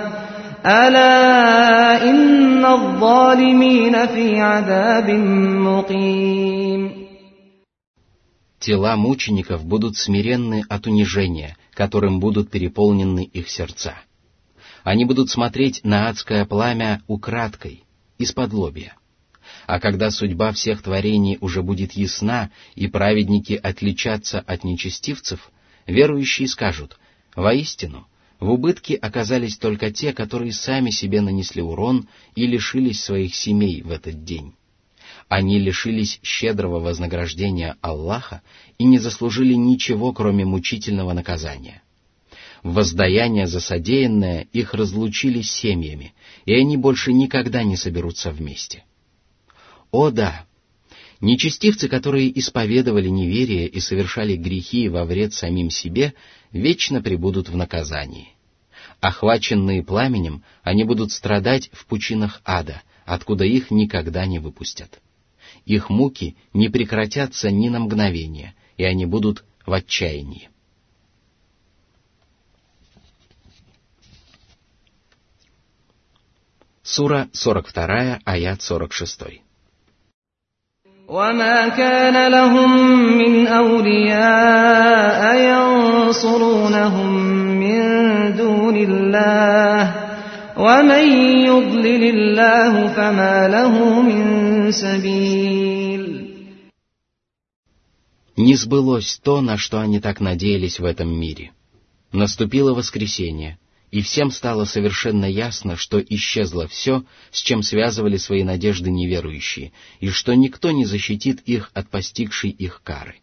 ألا 0.66 2.10
إن 2.10 2.64
الظالمين 2.64 4.06
في 4.06 4.40
عذاب 4.40 5.10
مقيم. 5.60 6.97
Тела 8.58 8.96
мучеников 8.96 9.64
будут 9.64 9.96
смиренны 9.96 10.64
от 10.68 10.86
унижения, 10.86 11.56
которым 11.72 12.18
будут 12.18 12.50
переполнены 12.50 13.24
их 13.24 13.48
сердца. 13.48 13.94
Они 14.82 15.04
будут 15.04 15.30
смотреть 15.30 15.84
на 15.84 16.08
адское 16.08 16.44
пламя 16.44 17.02
украдкой, 17.06 17.84
из-под 18.18 18.52
лобья. 18.52 18.94
А 19.66 19.78
когда 19.80 20.10
судьба 20.10 20.52
всех 20.52 20.82
творений 20.82 21.38
уже 21.40 21.62
будет 21.62 21.92
ясна, 21.92 22.50
и 22.74 22.88
праведники 22.88 23.52
отличатся 23.52 24.40
от 24.40 24.64
нечестивцев, 24.64 25.50
верующие 25.86 26.48
скажут, 26.48 26.98
«Воистину, 27.36 28.08
в 28.40 28.50
убытке 28.50 28.94
оказались 28.94 29.56
только 29.56 29.90
те, 29.92 30.12
которые 30.12 30.52
сами 30.52 30.90
себе 30.90 31.20
нанесли 31.20 31.62
урон 31.62 32.08
и 32.34 32.46
лишились 32.46 33.02
своих 33.02 33.34
семей 33.34 33.82
в 33.82 33.90
этот 33.90 34.24
день. 34.24 34.54
Они 35.28 35.58
лишились 35.58 36.20
щедрого 36.22 36.80
вознаграждения 36.80 37.76
Аллаха 37.82 38.40
и 38.78 38.84
не 38.84 38.98
заслужили 38.98 39.52
ничего, 39.52 40.12
кроме 40.14 40.46
мучительного 40.46 41.12
наказания. 41.12 41.82
Воздаяние 42.62 43.46
за 43.46 43.60
содеянное 43.60 44.48
их 44.52 44.72
разлучили 44.72 45.42
с 45.42 45.50
семьями, 45.50 46.14
и 46.46 46.54
они 46.54 46.76
больше 46.76 47.12
никогда 47.12 47.62
не 47.62 47.76
соберутся 47.76 48.30
вместе. 48.30 48.84
О 49.90 50.10
да! 50.10 50.46
Нечестивцы, 51.20 51.88
которые 51.88 52.36
исповедовали 52.38 53.08
неверие 53.08 53.68
и 53.68 53.80
совершали 53.80 54.34
грехи 54.36 54.88
во 54.88 55.04
вред 55.04 55.34
самим 55.34 55.68
себе, 55.68 56.14
вечно 56.52 57.02
пребудут 57.02 57.48
в 57.48 57.56
наказании. 57.56 58.28
Охваченные 59.00 59.84
пламенем, 59.84 60.42
они 60.62 60.84
будут 60.84 61.12
страдать 61.12 61.70
в 61.72 61.86
пучинах 61.86 62.40
ада, 62.44 62.82
откуда 63.04 63.44
их 63.44 63.70
никогда 63.70 64.26
не 64.26 64.38
выпустят 64.38 65.00
Их 65.67 65.89
муки 65.89 66.35
не 66.53 66.69
прекратятся 66.69 67.51
ни 67.51 67.69
на 67.69 67.79
мгновение, 67.79 68.53
и 68.77 68.83
они 68.83 69.05
будут 69.05 69.43
в 69.65 69.73
отчаянии. 69.73 70.49
Сура 76.83 77.29
42, 77.33 78.19
аят 78.25 78.61
46. 78.61 79.43
وما 81.07 81.67
كان 81.67 82.31
لهم 82.31 82.71
من 83.17 83.47
أولياء 83.47 85.21
ينصرونهم 85.51 87.13
من 87.59 87.83
دون 88.35 88.77
الله 88.77 89.93
ومن 90.57 91.05
يضلل 91.45 92.03
الله 92.03 92.87
فما 92.87 93.47
له 93.47 94.01
من 94.01 94.46
سبيل 94.71 96.33
Не 98.35 98.55
сбылось 98.55 99.19
то, 99.23 99.41
на 99.41 99.57
что 99.57 99.79
они 99.79 99.99
так 99.99 100.19
надеялись 100.19 100.79
в 100.79 100.85
этом 100.85 101.09
мире. 101.09 101.51
Наступило 102.11 102.73
воскресенье, 102.73 103.59
и 103.91 104.01
всем 104.01 104.31
стало 104.31 104.65
совершенно 104.65 105.25
ясно, 105.25 105.77
что 105.77 105.99
исчезло 105.99 106.67
все, 106.67 107.03
с 107.31 107.39
чем 107.41 107.61
связывали 107.61 108.17
свои 108.17 108.43
надежды 108.43 108.89
неверующие, 108.89 109.71
и 109.99 110.09
что 110.09 110.33
никто 110.33 110.71
не 110.71 110.85
защитит 110.85 111.41
их 111.45 111.69
от 111.75 111.89
постигшей 111.89 112.49
их 112.49 112.81
кары. 112.83 113.17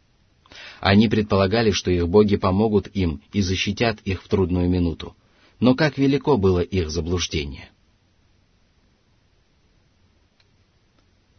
Они 0.81 1.09
предполагали, 1.09 1.73
что 1.73 1.91
их 1.91 2.09
боги 2.09 2.37
помогут 2.37 2.89
им 2.95 3.21
и 3.33 3.41
защитят 3.41 3.99
их 4.05 4.23
в 4.23 4.29
трудную 4.29 4.69
минуту. 4.69 5.17
Но 5.59 5.75
как 5.75 5.99
велико 5.99 6.37
было 6.37 6.61
их 6.61 6.89
заблуждение. 6.91 7.69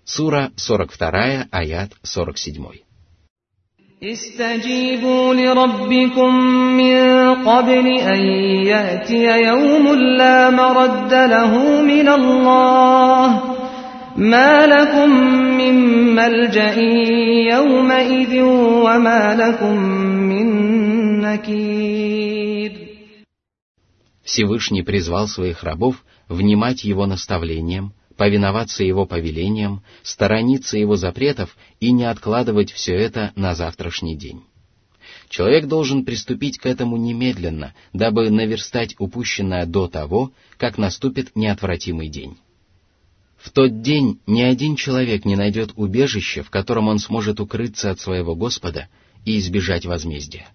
Сура 0.06 0.52
42, 0.56 1.48
аят 1.52 1.92
47. 2.04 2.92
استجيبوا 4.04 5.34
لربكم 5.34 6.36
من 6.78 6.98
قبل 7.46 7.88
أن 7.88 8.20
يأتي 8.66 9.26
يوم 9.46 9.96
لا 10.18 10.50
مرد 10.50 11.14
له 11.14 11.82
من 11.82 12.08
الله 12.10 13.28
ما 14.16 14.66
لكم 14.66 15.10
من 15.58 15.76
ملجأ 16.16 16.76
يومئذ 17.54 18.42
وما 18.86 19.36
لكم 19.36 19.78
من 20.32 20.48
نكير 21.22 22.72
Всевышний 24.24 24.82
призвал 24.82 25.28
своих 25.28 25.64
рабов 25.64 25.96
внимать 26.30 26.84
его 26.84 27.06
наставлениям, 27.06 27.94
повиноваться 28.17 28.83
его 28.83 29.07
повелениям, 29.07 29.83
сторониться 30.03 30.79
его 30.79 30.97
запретов 30.97 31.57
и 31.81 31.93
не 31.93 32.05
откладывать 32.05 32.73
все 32.73 32.95
это 32.95 33.33
на 33.37 33.55
завтрашний 33.55 34.17
день. 34.17 34.43
Человек 35.29 35.67
должен 35.67 36.05
приступить 36.05 36.59
к 36.59 36.67
этому 36.67 36.97
немедленно, 36.97 37.75
дабы 37.93 38.31
наверстать 38.31 38.95
упущенное 38.99 39.67
до 39.67 39.89
того, 39.89 40.33
как 40.57 40.79
наступит 40.79 41.35
неотвратимый 41.35 42.09
день. 42.09 42.39
В 43.37 43.51
тот 43.51 43.83
день 43.83 44.21
ни 44.27 44.43
один 44.43 44.77
человек 44.77 45.25
не 45.25 45.37
найдет 45.37 45.73
убежища, 45.77 46.43
в 46.43 46.51
котором 46.51 46.89
он 46.89 46.99
сможет 46.99 47.39
укрыться 47.39 47.91
от 47.91 48.01
своего 48.01 48.35
Господа 48.35 48.89
и 49.25 49.39
избежать 49.39 49.85
возмездия. 49.85 50.49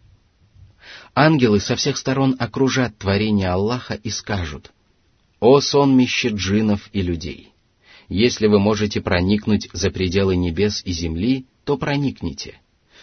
Ангелы 1.14 1.60
со 1.60 1.76
всех 1.76 1.98
сторон 1.98 2.36
окружат 2.40 2.98
творение 2.98 3.50
Аллаха 3.50 3.94
и 3.94 4.10
скажут, 4.10 4.72
«О 5.42 5.60
сонмище 5.60 6.30
джинов 6.30 6.88
и 6.94 7.02
людей! 7.02 7.52
Если 8.08 8.46
вы 8.46 8.60
можете 8.60 9.02
проникнуть 9.02 9.70
за 9.74 9.90
пределы 9.90 10.36
небес 10.36 10.84
и 10.86 10.92
земли, 10.92 11.48
то 11.66 11.78
проникните. 11.78 12.62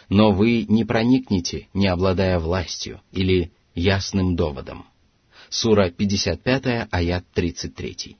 Но 0.08 0.30
вы 0.30 0.64
не 0.68 0.84
проникнете, 0.84 1.66
не 1.74 1.88
обладая 1.88 2.38
властью 2.38 3.00
или 3.10 3.50
ясным 3.74 4.36
доводом. 4.36 4.86
Сура 5.48 5.90
55, 5.90 6.86
аят 6.92 7.24
33. 7.34 8.16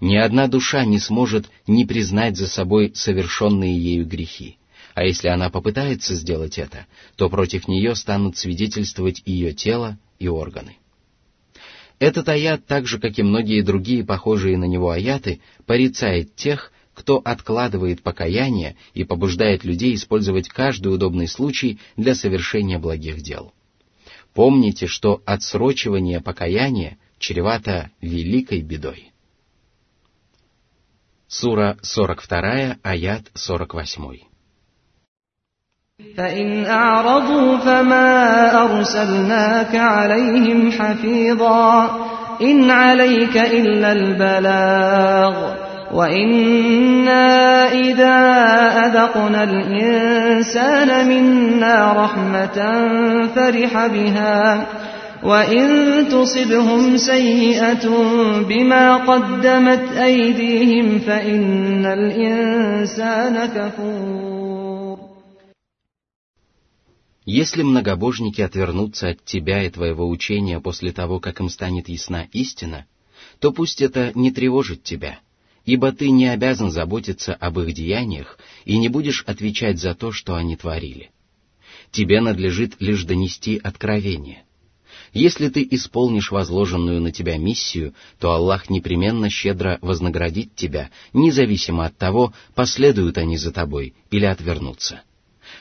Ни 0.00 0.16
одна 0.16 0.46
душа 0.46 0.84
не 0.84 0.98
сможет 0.98 1.48
не 1.66 1.86
признать 1.86 2.36
за 2.36 2.46
собой 2.46 2.92
совершенные 2.94 3.74
ею 3.74 4.04
грехи, 4.06 4.58
а 4.94 5.04
если 5.04 5.28
она 5.28 5.48
попытается 5.48 6.14
сделать 6.14 6.58
это, 6.58 6.86
то 7.16 7.30
против 7.30 7.68
нее 7.68 7.94
станут 7.94 8.36
свидетельствовать 8.36 9.22
ее 9.24 9.54
тело 9.54 9.98
и 10.18 10.28
органы. 10.28 10.76
Этот 12.00 12.30
аят, 12.30 12.64
так 12.64 12.86
же 12.86 12.98
как 12.98 13.18
и 13.18 13.22
многие 13.22 13.60
другие 13.60 14.04
похожие 14.04 14.56
на 14.56 14.64
него 14.64 14.90
аяты, 14.90 15.42
порицает 15.66 16.34
тех, 16.34 16.72
кто 16.94 17.18
откладывает 17.18 18.02
покаяние 18.02 18.76
и 18.94 19.04
побуждает 19.04 19.64
людей 19.64 19.94
использовать 19.94 20.48
каждый 20.48 20.94
удобный 20.94 21.28
случай 21.28 21.78
для 21.96 22.14
совершения 22.14 22.78
благих 22.78 23.20
дел. 23.20 23.52
Помните, 24.32 24.86
что 24.86 25.22
отсрочивание 25.26 26.22
покаяния 26.22 26.96
чревато 27.18 27.90
великой 28.00 28.62
бедой. 28.62 29.12
Сура 31.28 31.78
42, 31.82 32.78
аят 32.82 33.30
48. 33.34 34.29
فإن 36.16 36.66
أعرضوا 36.66 37.56
فما 37.56 38.62
أرسلناك 38.62 39.76
عليهم 39.76 40.70
حفيظا 40.72 41.90
إن 42.42 42.70
عليك 42.70 43.36
إلا 43.36 43.92
البلاغ 43.92 45.34
وإنا 45.94 47.72
إذا 47.72 48.16
أذقنا 48.86 49.42
الإنسان 49.44 51.08
منا 51.08 51.92
رحمة 51.92 52.88
فرح 53.34 53.86
بها 53.86 54.66
وإن 55.22 55.68
تصبهم 56.08 56.96
سيئة 56.96 57.88
بما 58.48 58.96
قدمت 58.96 59.96
أيديهم 60.02 60.98
فإن 60.98 61.86
الإنسان 61.86 63.46
كفور 63.46 64.49
Если 67.32 67.62
многобожники 67.62 68.40
отвернутся 68.40 69.10
от 69.10 69.24
тебя 69.24 69.62
и 69.62 69.70
твоего 69.70 70.08
учения 70.08 70.58
после 70.58 70.90
того, 70.90 71.20
как 71.20 71.38
им 71.38 71.48
станет 71.48 71.88
ясна 71.88 72.26
истина, 72.32 72.86
то 73.38 73.52
пусть 73.52 73.80
это 73.80 74.10
не 74.16 74.32
тревожит 74.32 74.82
тебя, 74.82 75.20
ибо 75.64 75.92
ты 75.92 76.10
не 76.10 76.26
обязан 76.26 76.72
заботиться 76.72 77.32
об 77.34 77.60
их 77.60 77.72
деяниях 77.72 78.36
и 78.64 78.76
не 78.78 78.88
будешь 78.88 79.22
отвечать 79.28 79.78
за 79.78 79.94
то, 79.94 80.10
что 80.10 80.34
они 80.34 80.56
творили. 80.56 81.12
Тебе 81.92 82.20
надлежит 82.20 82.74
лишь 82.80 83.04
донести 83.04 83.60
откровение. 83.62 84.42
Если 85.12 85.50
ты 85.50 85.64
исполнишь 85.70 86.32
возложенную 86.32 87.00
на 87.00 87.12
тебя 87.12 87.38
миссию, 87.38 87.94
то 88.18 88.32
Аллах 88.32 88.68
непременно 88.70 89.30
щедро 89.30 89.78
вознаградит 89.82 90.56
тебя, 90.56 90.90
независимо 91.12 91.84
от 91.84 91.96
того, 91.96 92.34
последуют 92.56 93.18
они 93.18 93.36
за 93.36 93.52
тобой 93.52 93.94
или 94.10 94.24
отвернутся. 94.24 95.02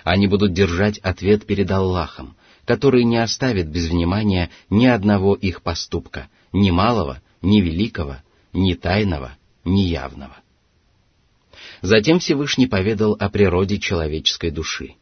Они 0.03 0.27
будут 0.27 0.53
держать 0.53 0.97
ответ 0.99 1.45
перед 1.45 1.69
Аллахом, 1.71 2.35
который 2.65 3.03
не 3.03 3.17
оставит 3.17 3.67
без 3.67 3.89
внимания 3.89 4.49
ни 4.69 4.85
одного 4.85 5.35
их 5.35 5.61
поступка, 5.61 6.29
ни 6.53 6.71
малого, 6.71 7.21
ни 7.41 7.61
великого, 7.61 8.17
ни 8.53 8.73
тайного, 8.73 9.33
ни 9.65 9.81
явного. 9.81 10.37
Затем 11.81 12.19
Всевышний 12.19 12.67
поведал 12.67 13.15
о 13.19 13.29
природе 13.29 13.79
человеческой 13.79 14.51
души. 14.51 14.95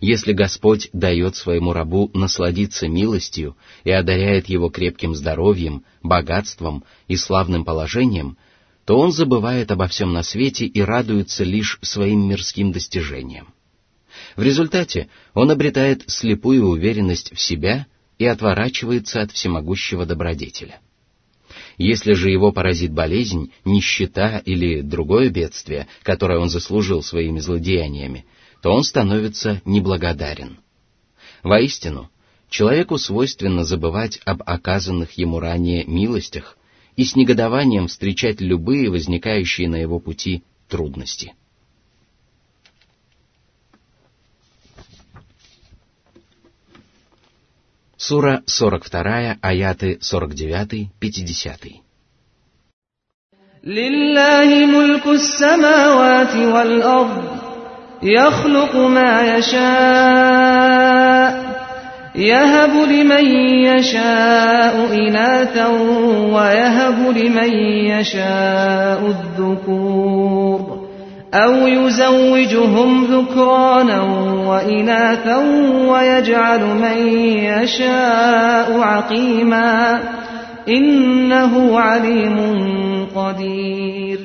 Если 0.00 0.32
Господь 0.32 0.90
дает 0.92 1.36
своему 1.36 1.72
рабу 1.72 2.10
насладиться 2.12 2.88
милостью 2.88 3.56
и 3.84 3.90
одаряет 3.90 4.48
его 4.48 4.70
крепким 4.70 5.14
здоровьем, 5.14 5.84
богатством 6.02 6.84
и 7.06 7.16
славным 7.16 7.64
положением, 7.64 8.36
то 8.84 8.98
он 8.98 9.12
забывает 9.12 9.70
обо 9.70 9.86
всем 9.86 10.12
на 10.12 10.22
свете 10.22 10.66
и 10.66 10.80
радуется 10.80 11.44
лишь 11.44 11.78
своим 11.82 12.28
мирским 12.28 12.72
достижениям. 12.72 13.54
В 14.36 14.42
результате 14.42 15.08
он 15.34 15.50
обретает 15.50 16.04
слепую 16.08 16.66
уверенность 16.66 17.34
в 17.34 17.40
себя 17.40 17.86
и 18.18 18.26
отворачивается 18.26 19.22
от 19.22 19.32
всемогущего 19.32 20.06
добродетеля. 20.06 20.80
Если 21.76 22.14
же 22.14 22.30
его 22.30 22.52
поразит 22.52 22.92
болезнь, 22.92 23.52
нищета 23.64 24.38
или 24.44 24.80
другое 24.80 25.30
бедствие, 25.30 25.86
которое 26.02 26.38
он 26.38 26.50
заслужил 26.50 27.02
своими 27.02 27.38
злодеяниями, 27.38 28.26
то 28.62 28.72
он 28.72 28.82
становится 28.82 29.62
неблагодарен. 29.64 30.58
Воистину, 31.44 32.10
человеку 32.50 32.98
свойственно 32.98 33.64
забывать 33.64 34.20
об 34.24 34.42
оказанных 34.44 35.12
ему 35.12 35.38
ранее 35.38 35.84
милостях 35.84 36.58
и 36.96 37.04
с 37.04 37.14
негодованием 37.14 37.86
встречать 37.86 38.40
любые 38.40 38.90
возникающие 38.90 39.68
на 39.68 39.76
его 39.76 40.00
пути 40.00 40.42
трудности. 40.68 41.34
Сура 47.97 48.43
42, 48.47 49.37
аяты 49.41 49.99
49-50. 50.01 51.83
لله 53.63 54.65
ملك 54.65 55.07
السماوات 55.07 56.35
والأرض 56.35 57.23
يخلق 58.03 58.75
ما 58.75 59.37
يشاء 59.37 60.73
يهب 62.15 62.73
لمن 62.75 63.25
يشاء 63.65 64.93
إناثا 64.93 65.67
ويهب 66.35 67.17
لمن 67.17 67.53
يشاء 67.87 68.99
الذكور 69.15 69.86
أو 71.33 71.67
يزوجهم 71.67 73.05
ذكرانا 73.05 74.01
وإناثا 74.49 75.37
ويجعل 75.89 76.63
من 76.65 76.97
يشاء 77.37 78.79
عقيما 78.79 80.01
إنه 80.67 81.79
عليم 81.79 82.37
قدير 83.15 84.19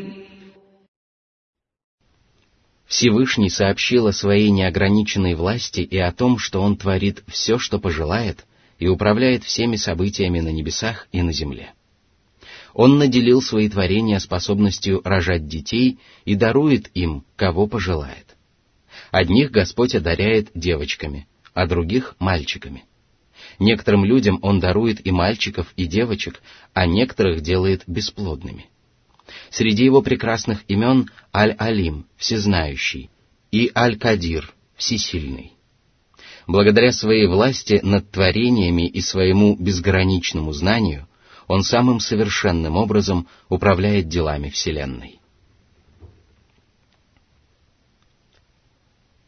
Всевышний 2.88 3.50
сообщил 3.50 4.06
о 4.06 4.12
своей 4.12 4.50
неограниченной 4.50 5.34
власти 5.34 5.80
и 5.80 5.98
о 5.98 6.10
том, 6.10 6.38
что 6.38 6.62
Он 6.62 6.76
творит 6.76 7.22
все, 7.28 7.58
что 7.58 7.78
пожелает, 7.78 8.46
и 8.78 8.88
управляет 8.88 9.44
всеми 9.44 9.76
событиями 9.76 10.40
на 10.40 10.48
небесах 10.48 11.06
и 11.12 11.22
на 11.22 11.32
земле. 11.32 11.74
Он 12.73 12.97
наделил 12.97 13.41
свои 13.41 13.69
творения 13.69 14.19
способностью 14.19 15.01
рожать 15.03 15.47
детей 15.47 15.99
и 16.25 16.35
дарует 16.35 16.89
им, 16.95 17.23
кого 17.35 17.67
пожелает. 17.67 18.35
Одних 19.11 19.51
Господь 19.51 19.93
одаряет 19.93 20.49
девочками, 20.55 21.27
а 21.53 21.67
других— 21.67 22.15
мальчиками. 22.19 22.83
Некоторым 23.59 24.05
людям 24.05 24.39
Он 24.41 24.59
дарует 24.59 25.05
и 25.05 25.11
мальчиков, 25.11 25.71
и 25.75 25.85
девочек, 25.85 26.41
а 26.73 26.87
некоторых 26.87 27.41
делает 27.41 27.83
бесплодными. 27.85 28.65
Среди 29.51 29.85
его 29.85 30.01
прекрасных 30.01 30.63
имен 30.67 31.09
Аль-Алим, 31.33 32.07
всезнающий, 32.17 33.09
и 33.51 33.71
Аль-Кадир, 33.75 34.51
всесильный. 34.75 35.53
Благодаря 36.47 36.91
своей 36.91 37.27
власти 37.27 37.79
над 37.83 38.09
творениями 38.09 38.87
и 38.87 38.99
своему 39.01 39.55
безграничному 39.55 40.51
знанию, 40.51 41.07
он 41.46 41.62
самым 41.62 42.00
совершенным 42.00 42.76
образом 42.76 43.26
управляет 43.48 44.08
делами 44.08 44.50
Вселенной. 44.50 45.20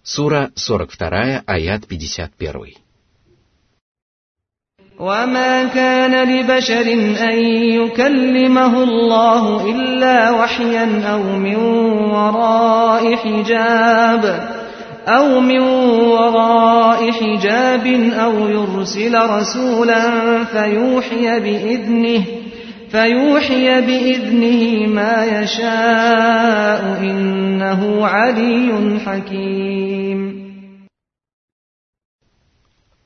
Сура 0.03 0.51
42, 0.55 1.43
аят 1.47 1.87
51. 1.89 2.75
وما 5.01 5.65
كان 5.65 6.13
لبشر 6.29 6.93
أن 7.31 7.39
يكلمه 7.81 8.83
الله 8.83 9.71
إلا 9.71 10.31
وحيا 10.31 11.13
أو 11.13 11.23
من 11.23 11.57
وراء 12.13 13.17
حجاب 13.17 14.23
أو 15.07 15.41
من 15.41 15.61
وراء 15.61 17.11
حجاب 17.11 17.87
أو 18.13 18.49
يرسل 18.49 19.15
رسولا 19.15 20.45
فيوحي 20.45 21.41
بإذنه 21.41 22.25
فيوحي 22.91 23.81
بإذنه 23.81 24.87
ما 24.95 25.25
يشاء 25.25 27.01
إنه 27.01 28.07
علي 28.07 28.99
حكيم 29.07 30.41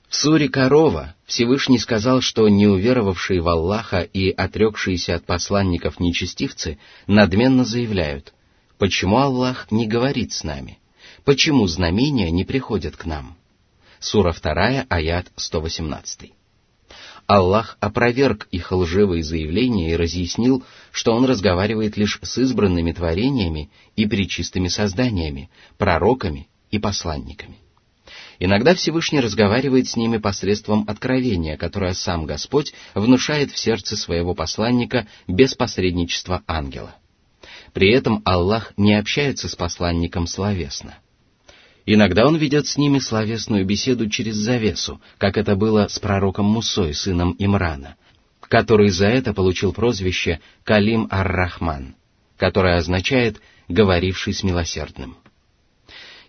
В 0.09 0.17
суре 0.17 0.49
Корова 0.49 1.17
Всевышний 1.27 1.79
сказал, 1.79 2.21
что 2.21 2.49
неуверовавшие 2.49 3.41
в 3.41 3.49
Аллаха 3.49 4.03
и 4.03 4.31
отрекшиеся 4.31 5.17
от 5.17 5.27
посланников 5.27 5.99
нечестивцы 5.99 6.79
надменно 7.09 7.65
заявляют, 7.65 8.33
почему 8.79 9.19
Аллах 9.19 9.73
не 9.73 9.89
говорит 9.89 10.33
с 10.33 10.45
нами, 10.45 10.79
почему 11.26 11.68
знамения 11.68 12.32
не 12.32 12.44
приходят 12.44 12.96
к 12.96 13.06
нам. 13.06 13.38
Сура 14.00 14.34
2, 14.34 14.86
аят 14.90 15.28
118. 15.36 16.32
Аллах 17.28 17.78
опроверг 17.80 18.48
их 18.50 18.72
лживые 18.72 19.24
заявления 19.24 19.92
и 19.92 19.96
разъяснил, 19.96 20.64
что 20.92 21.14
Он 21.14 21.26
разговаривает 21.26 21.96
лишь 21.96 22.20
с 22.24 22.38
избранными 22.40 22.92
творениями 22.92 23.70
и 23.96 24.08
причистыми 24.08 24.68
созданиями, 24.68 25.52
пророками 25.78 26.48
и 26.72 26.80
посланниками. 26.80 27.60
Иногда 28.40 28.74
Всевышний 28.74 29.20
разговаривает 29.20 29.88
с 29.88 29.98
ними 29.98 30.18
посредством 30.18 30.86
откровения, 30.88 31.58
которое 31.58 31.94
сам 31.94 32.26
Господь 32.26 32.74
внушает 32.96 33.52
в 33.52 33.60
сердце 33.60 33.98
своего 33.98 34.34
посланника 34.34 35.08
без 35.28 35.54
посредничества 35.54 36.42
ангела. 36.48 36.96
При 37.74 37.92
этом 37.92 38.22
Аллах 38.26 38.74
не 38.78 38.96
общается 38.96 39.48
с 39.50 39.56
посланником 39.56 40.26
словесно. 40.26 40.98
Иногда 41.92 42.28
он 42.28 42.36
ведет 42.36 42.68
с 42.68 42.78
ними 42.78 43.00
словесную 43.00 43.66
беседу 43.66 44.08
через 44.12 44.36
завесу, 44.36 45.02
как 45.18 45.38
это 45.38 45.56
было 45.56 45.88
с 45.88 45.98
пророком 45.98 46.46
Мусой, 46.46 46.94
сыном 46.94 47.36
Имрана, 47.40 47.96
который 48.42 48.90
за 48.90 49.08
это 49.08 49.34
получил 49.34 49.74
прозвище 49.74 50.40
Калим 50.64 51.08
ар-Рахман, 51.10 51.96
которое 52.38 52.78
означает 52.78 53.42
«говоривший 53.68 54.36
с 54.36 54.44
милосердным». 54.44 55.18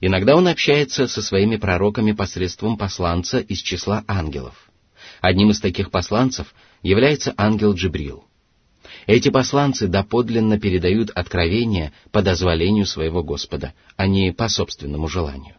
Иногда 0.00 0.34
он 0.34 0.48
общается 0.48 1.06
со 1.06 1.20
своими 1.20 1.56
пророками 1.56 2.12
посредством 2.12 2.78
посланца 2.78 3.38
из 3.40 3.58
числа 3.58 4.02
ангелов. 4.08 4.54
Одним 5.20 5.50
из 5.50 5.60
таких 5.60 5.90
посланцев 5.90 6.54
является 6.82 7.34
ангел 7.36 7.74
Джибрил. 7.74 8.24
Эти 9.10 9.28
посланцы 9.28 9.88
доподлинно 9.88 10.60
передают 10.60 11.10
откровения 11.10 11.92
по 12.12 12.22
дозволению 12.22 12.86
своего 12.86 13.24
Господа, 13.24 13.74
а 13.96 14.06
не 14.06 14.32
по 14.32 14.48
собственному 14.48 15.08
желанию. 15.08 15.56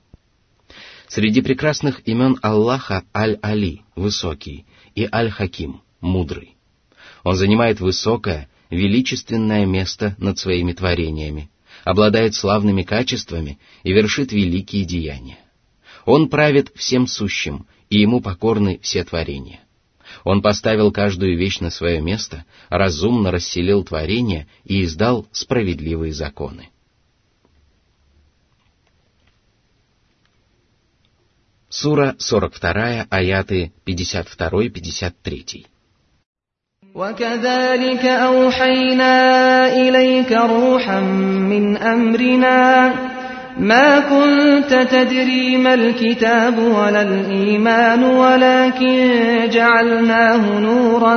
Среди 1.10 1.42
прекрасных 1.42 2.02
имен 2.08 2.38
Аллаха 2.42 3.04
Аль-Али, 3.14 3.82
высокий, 3.94 4.66
и 4.96 5.06
Аль-Хаким, 5.12 5.82
мудрый. 6.00 6.56
Он 7.26 7.36
занимает 7.36 7.82
высокое, 7.82 8.48
величественное 8.70 9.66
место 9.66 10.16
над 10.18 10.40
своими 10.40 10.72
творениями, 10.72 11.52
обладает 11.84 12.36
славными 12.36 12.84
качествами 12.84 13.60
и 13.84 13.92
вершит 13.92 14.32
великие 14.32 14.86
деяния. 14.86 15.40
Он 16.06 16.30
правит 16.30 16.72
всем 16.76 17.06
сущим, 17.06 17.68
и 17.90 18.00
ему 18.00 18.22
покорны 18.22 18.80
все 18.82 19.04
творения. 19.04 19.60
Он 20.25 20.43
поставил 20.43 20.93
каждую 20.93 21.37
вещь 21.37 21.61
на 21.61 21.71
свое 21.71 22.01
место, 22.01 22.45
разумно 22.69 23.31
расселил 23.31 23.85
творения 23.85 24.47
и 24.65 24.85
издал 24.85 25.27
справедливые 25.33 26.13
законы. 26.13 26.71
Сура 31.69 32.17
42, 32.19 33.07
аяты 33.11 33.73
52-53. 33.87 35.67
وكذلك 36.97 38.05
أوحينا 38.05 39.15
إليك 39.69 40.33
روحا 40.33 41.01
من 41.01 41.77
أمرنا 41.77 43.10
ما 43.58 44.00
كنت 44.00 44.88
تدري 44.92 45.58
ما 45.58 45.74
الكتاب 45.74 46.60
ولا 46.60 47.02
الإيمان 47.02 48.04
ولكن 48.04 49.10
جعلناه 49.52 50.60
نورا 50.60 51.16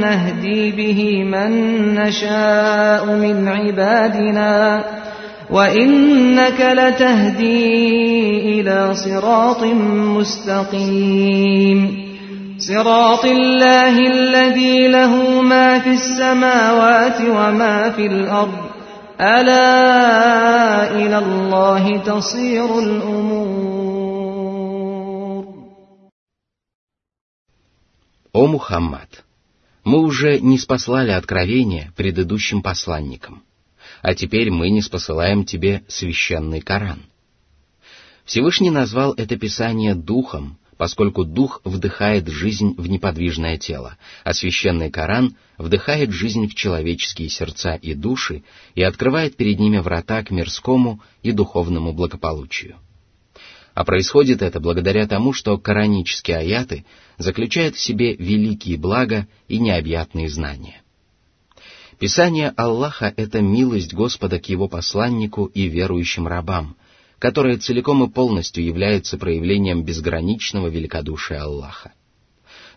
نهدي 0.00 0.70
به 0.70 1.24
من 1.24 1.50
نشاء 1.94 3.06
من 3.06 3.48
عبادنا. 3.48 4.84
وإنك 5.50 6.60
لتهدي 6.60 8.60
إلى 8.60 8.94
صراط 8.94 9.64
مستقيم. 10.18 12.02
صراط 12.58 13.24
الله 13.24 13.98
الذي 13.98 14.88
له 14.88 15.42
ما 15.42 15.78
في 15.78 15.90
السماوات 15.90 17.20
وما 17.20 17.92
في 17.96 18.06
الأرض. 18.06 18.81
ألا 19.21 20.95
إلى 20.95 21.17
الله 21.17 21.97
تصير 21.97 22.79
الأمور 22.79 23.97
О 28.33 28.45
Мухаммад! 28.45 29.23
Мы 29.83 29.99
уже 29.99 30.39
не 30.39 30.59
спаслали 30.59 31.11
откровение 31.11 31.91
предыдущим 31.95 32.61
посланникам, 32.61 33.41
а 34.01 34.13
теперь 34.13 34.51
мы 34.51 34.69
не 34.69 34.81
спосылаем 34.81 35.43
тебе 35.45 35.83
священный 35.87 36.61
Коран. 36.61 36.99
Всевышний 38.25 38.69
назвал 38.69 39.13
это 39.13 39.37
писание 39.37 39.95
духом, 39.95 40.59
поскольку 40.82 41.24
дух 41.24 41.60
вдыхает 41.62 42.26
жизнь 42.26 42.74
в 42.76 42.88
неподвижное 42.88 43.56
тело, 43.56 43.96
а 44.24 44.34
священный 44.34 44.90
Коран 44.90 45.36
вдыхает 45.56 46.10
жизнь 46.10 46.48
в 46.48 46.56
человеческие 46.56 47.28
сердца 47.28 47.76
и 47.76 47.94
души 47.94 48.42
и 48.74 48.82
открывает 48.82 49.36
перед 49.36 49.60
ними 49.60 49.78
врата 49.78 50.24
к 50.24 50.32
мирскому 50.32 51.00
и 51.22 51.30
духовному 51.30 51.92
благополучию. 51.92 52.78
А 53.74 53.84
происходит 53.84 54.42
это 54.42 54.58
благодаря 54.58 55.06
тому, 55.06 55.32
что 55.32 55.56
коранические 55.56 56.38
аяты 56.38 56.84
заключают 57.16 57.76
в 57.76 57.80
себе 57.80 58.16
великие 58.16 58.76
блага 58.76 59.28
и 59.46 59.60
необъятные 59.60 60.28
знания. 60.28 60.82
Писание 62.00 62.52
Аллаха— 62.56 63.14
это 63.16 63.40
милость 63.40 63.94
Господа 63.94 64.40
к 64.40 64.48
его 64.48 64.66
посланнику 64.66 65.44
и 65.44 65.68
верующим 65.68 66.26
рабам, 66.26 66.74
которая 67.22 67.56
целиком 67.56 68.02
и 68.02 68.10
полностью 68.10 68.64
является 68.64 69.16
проявлением 69.16 69.84
безграничного 69.84 70.66
великодушия 70.66 71.40
Аллаха. 71.40 71.92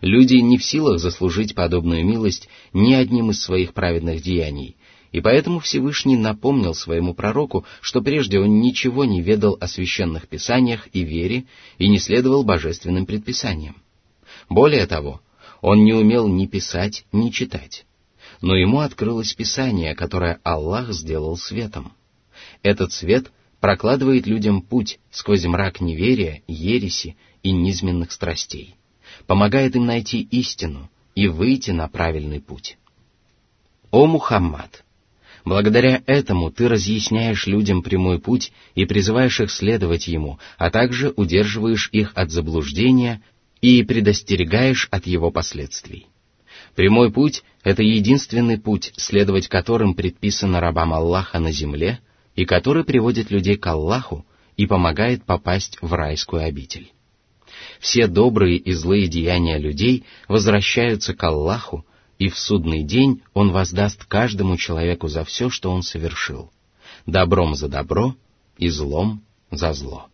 Люди 0.00 0.36
не 0.36 0.56
в 0.56 0.64
силах 0.64 1.00
заслужить 1.00 1.56
подобную 1.56 2.06
милость 2.06 2.48
ни 2.72 2.94
одним 2.94 3.32
из 3.32 3.42
своих 3.42 3.74
праведных 3.74 4.22
деяний, 4.22 4.76
и 5.10 5.20
поэтому 5.20 5.58
Всевышний 5.58 6.16
напомнил 6.16 6.74
своему 6.74 7.12
пророку, 7.12 7.64
что 7.80 8.02
прежде 8.02 8.38
он 8.38 8.60
ничего 8.60 9.04
не 9.04 9.20
ведал 9.20 9.58
о 9.60 9.66
священных 9.66 10.28
писаниях 10.28 10.86
и 10.92 11.02
вере 11.02 11.46
и 11.78 11.88
не 11.88 11.98
следовал 11.98 12.44
божественным 12.44 13.04
предписаниям. 13.04 13.82
Более 14.48 14.86
того, 14.86 15.22
он 15.60 15.82
не 15.82 15.92
умел 15.92 16.28
ни 16.28 16.46
писать, 16.46 17.04
ни 17.10 17.30
читать. 17.30 17.84
Но 18.40 18.54
ему 18.54 18.78
открылось 18.78 19.34
Писание, 19.34 19.96
которое 19.96 20.38
Аллах 20.44 20.92
сделал 20.92 21.36
светом. 21.36 21.94
Этот 22.62 22.92
свет 22.92 23.32
прокладывает 23.60 24.26
людям 24.26 24.62
путь 24.62 24.98
сквозь 25.10 25.44
мрак 25.44 25.80
неверия, 25.80 26.42
ереси 26.46 27.16
и 27.42 27.52
низменных 27.52 28.12
страстей, 28.12 28.74
помогает 29.26 29.76
им 29.76 29.86
найти 29.86 30.20
истину 30.22 30.90
и 31.14 31.28
выйти 31.28 31.70
на 31.70 31.88
правильный 31.88 32.40
путь. 32.40 32.78
О 33.90 34.06
Мухаммад! 34.06 34.84
Благодаря 35.44 36.02
этому 36.06 36.50
ты 36.50 36.66
разъясняешь 36.66 37.46
людям 37.46 37.82
прямой 37.82 38.18
путь 38.18 38.52
и 38.74 38.84
призываешь 38.84 39.40
их 39.40 39.52
следовать 39.52 40.08
ему, 40.08 40.40
а 40.58 40.70
также 40.70 41.12
удерживаешь 41.14 41.88
их 41.92 42.10
от 42.16 42.32
заблуждения 42.32 43.22
и 43.60 43.84
предостерегаешь 43.84 44.88
от 44.90 45.06
его 45.06 45.30
последствий. 45.30 46.08
Прямой 46.74 47.12
путь— 47.12 47.44
это 47.62 47.82
единственный 47.82 48.58
путь, 48.58 48.92
следовать 48.96 49.46
которым 49.46 49.94
предписано 49.94 50.60
рабам 50.60 50.92
Аллаха 50.92 51.38
на 51.38 51.52
земле, 51.52 52.00
и 52.36 52.44
который 52.44 52.84
приводит 52.84 53.30
людей 53.30 53.56
к 53.56 53.66
Аллаху 53.66 54.24
и 54.56 54.66
помогает 54.66 55.24
попасть 55.24 55.78
в 55.80 55.92
райскую 55.92 56.44
обитель. 56.44 56.92
Все 57.80 58.06
добрые 58.06 58.56
и 58.56 58.72
злые 58.72 59.08
деяния 59.08 59.58
людей 59.58 60.04
возвращаются 60.28 61.14
к 61.14 61.24
Аллаху, 61.24 61.84
и 62.18 62.28
в 62.28 62.38
судный 62.38 62.82
день 62.82 63.22
Он 63.34 63.50
воздаст 63.50 64.04
каждому 64.04 64.56
человеку 64.56 65.08
за 65.08 65.24
все, 65.24 65.50
что 65.50 65.70
он 65.70 65.82
совершил, 65.82 66.50
добром 67.04 67.54
за 67.54 67.68
добро 67.68 68.14
и 68.56 68.68
злом 68.68 69.22
за 69.50 69.72
зло. 69.72 70.06